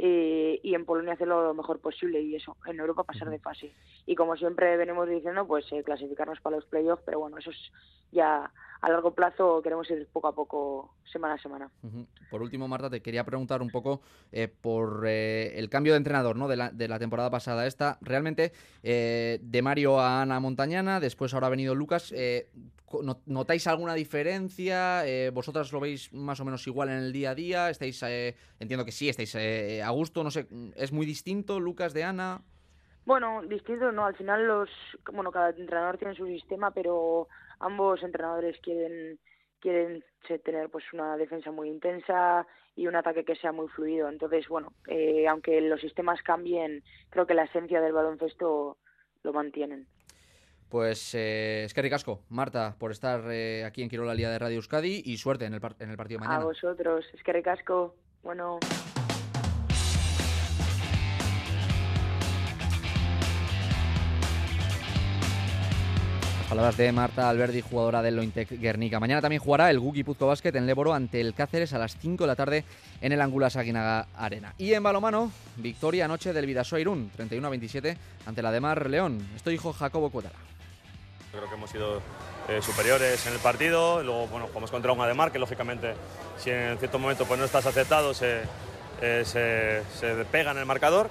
eh, 0.00 0.60
y 0.62 0.74
en 0.74 0.84
Polonia 0.84 1.14
hacerlo 1.14 1.42
lo 1.42 1.54
mejor 1.54 1.80
posible 1.80 2.20
y 2.22 2.36
eso, 2.36 2.56
en 2.66 2.78
Europa 2.78 3.02
pasar 3.02 3.28
de 3.30 3.40
fase. 3.40 3.72
Y 4.06 4.14
como 4.14 4.36
siempre 4.36 4.76
venimos 4.76 5.08
diciendo, 5.08 5.44
pues 5.46 5.66
eh, 5.72 5.82
clasificarnos 5.82 6.40
para 6.40 6.56
los 6.56 6.64
playoffs, 6.66 7.02
pero 7.04 7.18
bueno, 7.18 7.36
eso 7.38 7.50
es 7.50 7.72
ya 8.12 8.50
a 8.80 8.88
largo 8.88 9.12
plazo 9.12 9.60
queremos 9.60 9.90
ir 9.90 10.06
poco 10.12 10.28
a 10.28 10.34
poco, 10.34 10.94
semana 11.12 11.34
a 11.34 11.38
semana. 11.38 11.70
Por 12.30 12.42
último, 12.42 12.68
Marta, 12.68 12.88
te 12.88 13.02
quería 13.02 13.24
preguntar 13.24 13.60
un 13.60 13.70
poco 13.70 14.00
eh, 14.30 14.46
por 14.46 15.04
el 15.04 15.68
cambio 15.68 15.94
de 15.94 15.98
entrenador 15.98 16.36
¿no? 16.36 16.46
de, 16.46 16.56
la, 16.56 16.70
de 16.70 16.86
la 16.86 17.00
temporada 17.00 17.28
pasada 17.28 17.66
esta. 17.66 17.98
Realmente, 18.00 18.52
de 18.82 19.60
Mario 19.62 19.98
a 19.98 20.22
Ana 20.22 20.38
Montañana, 20.38 21.00
después 21.00 21.34
ahora 21.34 21.48
ha 21.48 21.50
venido 21.50 21.74
Lucas. 21.74 22.14
¿Notáis 23.26 23.66
alguna 23.66 23.94
diferencia? 23.94 25.06
Eh, 25.06 25.30
¿Vosotras 25.30 25.72
lo 25.72 25.80
veis 25.80 26.12
más 26.12 26.40
o 26.40 26.44
menos 26.44 26.66
igual 26.66 26.88
en 26.88 26.96
el 26.96 27.12
día 27.12 27.30
a 27.30 27.34
día? 27.34 27.70
¿Estáis, 27.70 28.02
eh, 28.02 28.34
entiendo 28.58 28.84
que 28.84 28.92
sí, 28.92 29.08
estáis 29.08 29.34
eh, 29.34 29.82
a 29.82 29.90
gusto, 29.90 30.24
no 30.24 30.30
sé, 30.30 30.46
¿es 30.76 30.92
muy 30.92 31.06
distinto 31.06 31.60
Lucas 31.60 31.92
de 31.94 32.04
Ana? 32.04 32.42
Bueno, 33.04 33.42
distinto 33.42 33.90
no, 33.92 34.06
al 34.06 34.16
final 34.16 34.46
los, 34.46 34.70
bueno, 35.12 35.30
cada 35.30 35.50
entrenador 35.50 35.98
tiene 35.98 36.14
su 36.14 36.26
sistema, 36.26 36.70
pero 36.70 37.28
ambos 37.60 38.02
entrenadores 38.02 38.58
quieren 38.60 39.18
quieren 39.60 40.04
tener 40.44 40.70
pues 40.70 40.84
una 40.92 41.16
defensa 41.16 41.50
muy 41.50 41.68
intensa 41.68 42.46
y 42.76 42.86
un 42.86 42.94
ataque 42.94 43.24
que 43.24 43.34
sea 43.34 43.50
muy 43.50 43.66
fluido. 43.66 44.08
Entonces, 44.08 44.46
bueno, 44.46 44.72
aunque 45.28 45.60
los 45.60 45.80
sistemas 45.80 46.22
cambien, 46.22 46.84
creo 47.10 47.26
que 47.26 47.34
la 47.34 47.42
esencia 47.42 47.80
del 47.80 47.92
baloncesto 47.92 48.76
lo 49.24 49.32
mantienen. 49.32 49.88
Pues 50.68 51.14
eh, 51.14 51.64
es 51.64 51.72
que 51.72 51.80
ricasco, 51.80 52.20
Marta, 52.28 52.74
por 52.78 52.92
estar 52.92 53.22
eh, 53.30 53.64
aquí 53.64 53.82
en 53.82 53.88
Quirola 53.88 54.14
Lía 54.14 54.30
de 54.30 54.38
Radio 54.38 54.56
Euskadi 54.56 55.02
y 55.04 55.16
suerte 55.16 55.46
en 55.46 55.54
el, 55.54 55.60
en 55.78 55.90
el 55.90 55.96
partido 55.96 56.20
mañana. 56.20 56.42
A 56.42 56.44
vosotros, 56.44 57.06
es 57.14 57.22
que 57.22 57.32
ricasco. 57.32 57.94
Bueno. 58.22 58.58
Palabras 66.48 66.78
de 66.78 66.92
Marta 66.92 67.28
Alberdi, 67.28 67.60
jugadora 67.60 68.00
del 68.00 68.16
Lointec 68.16 68.48
Guernica. 68.58 68.98
Mañana 68.98 69.20
también 69.20 69.40
jugará 69.42 69.70
el 69.70 69.78
Guki 69.78 70.02
Puzco 70.02 70.26
Basket 70.26 70.54
en 70.54 70.66
Leboro 70.66 70.94
ante 70.94 71.20
el 71.20 71.34
Cáceres 71.34 71.74
a 71.74 71.78
las 71.78 71.98
5 71.98 72.24
de 72.24 72.26
la 72.26 72.36
tarde 72.36 72.64
en 73.02 73.12
el 73.12 73.20
Angulas 73.20 73.56
Aguinaga 73.56 74.08
Arena. 74.16 74.54
Y 74.56 74.72
en 74.72 74.82
balomano, 74.82 75.30
victoria 75.56 76.06
anoche 76.06 76.32
del 76.32 76.46
Vidasoa 76.46 76.80
Irún, 76.80 77.10
31 77.14 77.50
27 77.50 77.98
ante 78.24 78.42
la 78.42 78.50
de 78.50 78.60
Mar 78.60 78.88
León. 78.88 79.28
Esto 79.36 79.50
dijo 79.50 79.74
Jacobo 79.74 80.08
Cuetara. 80.08 80.36
Creo 81.30 81.46
que 81.46 81.54
hemos 81.54 81.70
sido 81.70 82.00
eh, 82.48 82.62
superiores 82.62 83.26
en 83.26 83.34
el 83.34 83.38
partido, 83.38 84.02
luego 84.02 84.26
bueno, 84.28 84.46
jugamos 84.46 84.70
contra 84.70 84.92
un 84.92 85.00
Ademar 85.00 85.30
que 85.30 85.38
lógicamente 85.38 85.94
si 86.38 86.50
en 86.50 86.78
cierto 86.78 86.98
momento 86.98 87.26
pues, 87.26 87.38
no 87.38 87.44
estás 87.44 87.66
aceptado 87.66 88.14
se, 88.14 88.40
eh, 89.02 89.24
se, 89.26 90.24
pega 90.32 90.52
en 90.52 90.58
el 90.58 90.64
marcador, 90.64 91.10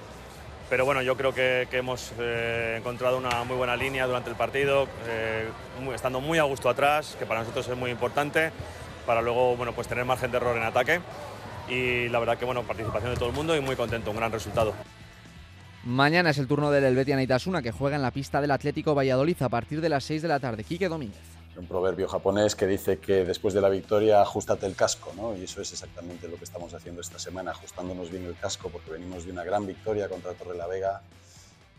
pero 0.68 0.84
bueno, 0.84 1.02
yo 1.02 1.16
creo 1.16 1.32
que, 1.32 1.68
hemos 1.70 2.12
eh, 2.18 2.74
encontrado 2.78 3.16
una 3.16 3.44
muy 3.44 3.56
buena 3.56 3.76
línea 3.76 4.08
durante 4.08 4.28
el 4.28 4.34
partido, 4.34 4.88
estando 5.94 6.20
muy 6.20 6.38
a 6.38 6.42
gusto 6.42 6.68
atrás, 6.68 7.14
que 7.16 7.24
para 7.24 7.40
nosotros 7.40 7.68
es 7.68 7.76
muy 7.76 7.92
importante, 7.92 8.50
para 9.06 9.22
luego 9.22 9.56
bueno, 9.56 9.72
pues 9.72 9.86
tener 9.86 10.04
margen 10.04 10.32
de 10.32 10.38
error 10.38 10.56
en 10.56 10.64
ataque. 10.64 11.00
Y 11.68 12.08
la 12.08 12.18
verdad 12.18 12.38
que 12.38 12.44
bueno, 12.44 12.64
participación 12.64 13.12
de 13.12 13.16
todo 13.18 13.28
el 13.28 13.34
mundo 13.34 13.54
y 13.54 13.60
muy 13.60 13.76
contento, 13.76 14.10
un 14.10 14.16
gran 14.16 14.32
resultado. 14.32 14.74
Mañana 15.84 16.30
es 16.30 16.38
el 16.38 16.48
turno 16.48 16.70
del 16.70 16.84
Helvetia 16.84 17.16
Naitasuna 17.16 17.62
que 17.62 17.72
juega 17.72 17.96
en 17.96 18.02
la 18.02 18.10
pista 18.10 18.40
del 18.40 18.50
Atlético 18.50 18.94
Valladolid 18.94 19.40
a 19.42 19.48
partir 19.48 19.80
de 19.80 19.88
las 19.88 20.04
6 20.04 20.22
de 20.22 20.28
la 20.28 20.40
tarde. 20.40 20.64
Quique 20.64 20.88
Domínguez. 20.88 21.20
Un 21.56 21.66
proverbio 21.66 22.06
japonés 22.06 22.54
que 22.54 22.66
dice 22.66 22.98
que 22.98 23.24
después 23.24 23.52
de 23.54 23.60
la 23.60 23.68
victoria 23.68 24.20
ajustate 24.20 24.66
el 24.66 24.76
casco, 24.76 25.12
¿no? 25.16 25.36
Y 25.36 25.44
eso 25.44 25.60
es 25.60 25.72
exactamente 25.72 26.28
lo 26.28 26.36
que 26.36 26.44
estamos 26.44 26.72
haciendo 26.74 27.00
esta 27.00 27.18
semana, 27.18 27.50
ajustándonos 27.50 28.10
bien 28.10 28.24
el 28.26 28.36
casco 28.36 28.68
porque 28.68 28.92
venimos 28.92 29.24
de 29.24 29.32
una 29.32 29.42
gran 29.42 29.66
victoria 29.66 30.08
contra 30.08 30.34
Torre 30.34 30.56
la 30.56 30.66
Vega 30.66 31.02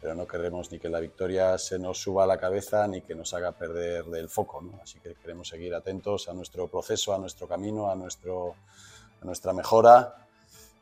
pero 0.02 0.16
no 0.16 0.26
queremos 0.28 0.72
ni 0.72 0.80
que 0.80 0.90
la 0.90 1.00
victoria 1.00 1.58
se 1.58 1.78
nos 1.78 2.02
suba 2.02 2.24
a 2.24 2.28
la 2.28 2.38
cabeza 2.38 2.88
ni 2.88 3.02
que 3.02 3.16
nos 3.16 3.34
haga 3.34 3.52
perder 3.52 4.06
del 4.06 4.30
foco. 4.30 4.62
¿no? 4.62 4.80
Así 4.82 5.00
que 5.00 5.16
queremos 5.16 5.50
seguir 5.50 5.76
atentos 5.76 6.30
a 6.30 6.34
nuestro 6.34 6.68
proceso, 6.68 7.14
a 7.14 7.18
nuestro 7.18 7.48
camino, 7.48 7.92
a, 7.92 7.96
nuestro, 7.96 8.56
a 9.22 9.26
nuestra 9.26 9.52
mejora 9.54 10.29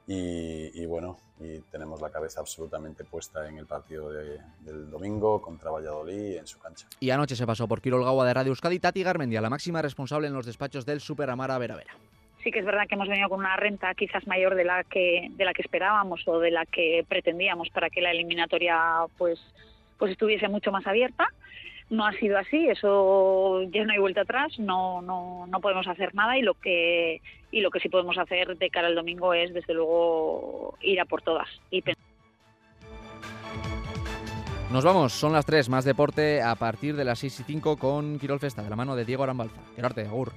y, 0.10 0.86
bueno, 0.86 1.18
y 1.40 1.60
tenemos 1.70 2.02
la 2.02 2.10
cabeza 2.10 2.40
absolutamente 2.40 3.04
puesta 3.04 3.48
en 3.48 3.58
el 3.58 3.66
partido 3.66 4.10
del 4.10 4.90
domingo 4.90 5.42
contra 5.42 5.70
Valladolid 5.70 6.38
en 6.38 6.48
su 6.48 6.60
cancha. 6.60 6.88
Y 7.02 7.10
anoche 7.10 7.36
se 7.36 7.46
pasó 7.46 7.68
por 7.68 7.82
Quirol 7.82 8.06
Gawa 8.06 8.26
de 8.26 8.34
Radio 8.34 8.52
Euskadi 8.52 8.80
Tati 8.80 9.04
Garmendia, 9.04 9.42
la 9.42 9.50
máxima 9.50 9.82
responsable 9.82 10.28
en 10.28 10.34
los 10.34 10.46
despachos 10.46 10.86
del 10.86 11.02
Super 11.02 11.30
Amara 11.30 11.58
Vera 11.58 11.76
Vera 11.76 11.94
sí 12.44 12.52
que 12.52 12.60
es 12.60 12.66
verdad 12.66 12.88
que 12.88 12.96
hemos 12.96 13.10
venido 13.10 13.28
con 13.28 13.40
una 13.40 13.58
renta 13.58 13.94
quizás 13.94 14.26
mayor 14.26 14.56
de 14.56 14.64
la 14.64 14.86
que 14.86 15.28
de 15.32 15.44
la 15.44 15.54
que 15.54 15.64
esperábamos 15.64 16.26
o 16.28 16.40
de 16.40 16.52
la 16.52 16.66
que 16.66 17.04
pretendíamos 17.08 17.70
para 17.70 17.90
que 17.90 18.00
la 18.00 18.12
eliminatoria 18.12 18.80
pues 19.18 19.38
pues 19.98 20.12
estuviese 20.12 20.48
mucho 20.48 20.72
más 20.72 20.88
abierta 20.88 21.28
no 21.90 22.06
ha 22.06 22.14
sido 22.14 22.38
así 22.38 22.70
eso 22.70 23.64
ya 23.64 23.84
no 23.84 23.92
hay 23.92 24.00
vuelta 24.00 24.22
atrás 24.22 24.58
no 24.60 25.02
no 25.02 25.46
no 25.48 25.60
podemos 25.60 25.88
hacer 25.88 26.16
nada 26.16 26.38
y 26.38 26.42
lo 26.42 26.54
que 26.54 27.22
y 27.52 27.62
lo 27.62 27.72
que 27.72 27.80
sí 27.80 27.90
podemos 27.90 28.18
hacer 28.18 28.58
de 28.58 28.70
cara 28.70 28.88
al 28.88 28.96
domingo 28.96 29.34
es 29.34 29.54
desde 29.54 29.74
luego 29.74 30.78
ir 30.82 31.00
a 31.00 31.06
por 31.06 31.22
todas 31.22 31.48
y 31.72 31.82
nos 34.72 34.84
vamos, 34.84 35.14
son 35.14 35.32
las 35.32 35.46
3, 35.46 35.70
más 35.70 35.86
deporte 35.86 36.42
a 36.42 36.54
partir 36.56 36.98
de 36.98 37.06
las 37.06 37.20
6 37.20 37.40
y 37.40 37.44
5 37.44 37.78
con 37.78 38.20
Quirol 38.20 38.40
Festa, 38.40 38.62
de 38.62 38.70
la 38.70 38.76
mano 38.76 38.98
de 38.98 39.06
Diego 39.06 39.24
Arambalza. 39.24 39.62
Querarte, 39.78 40.02
agur. 40.02 40.34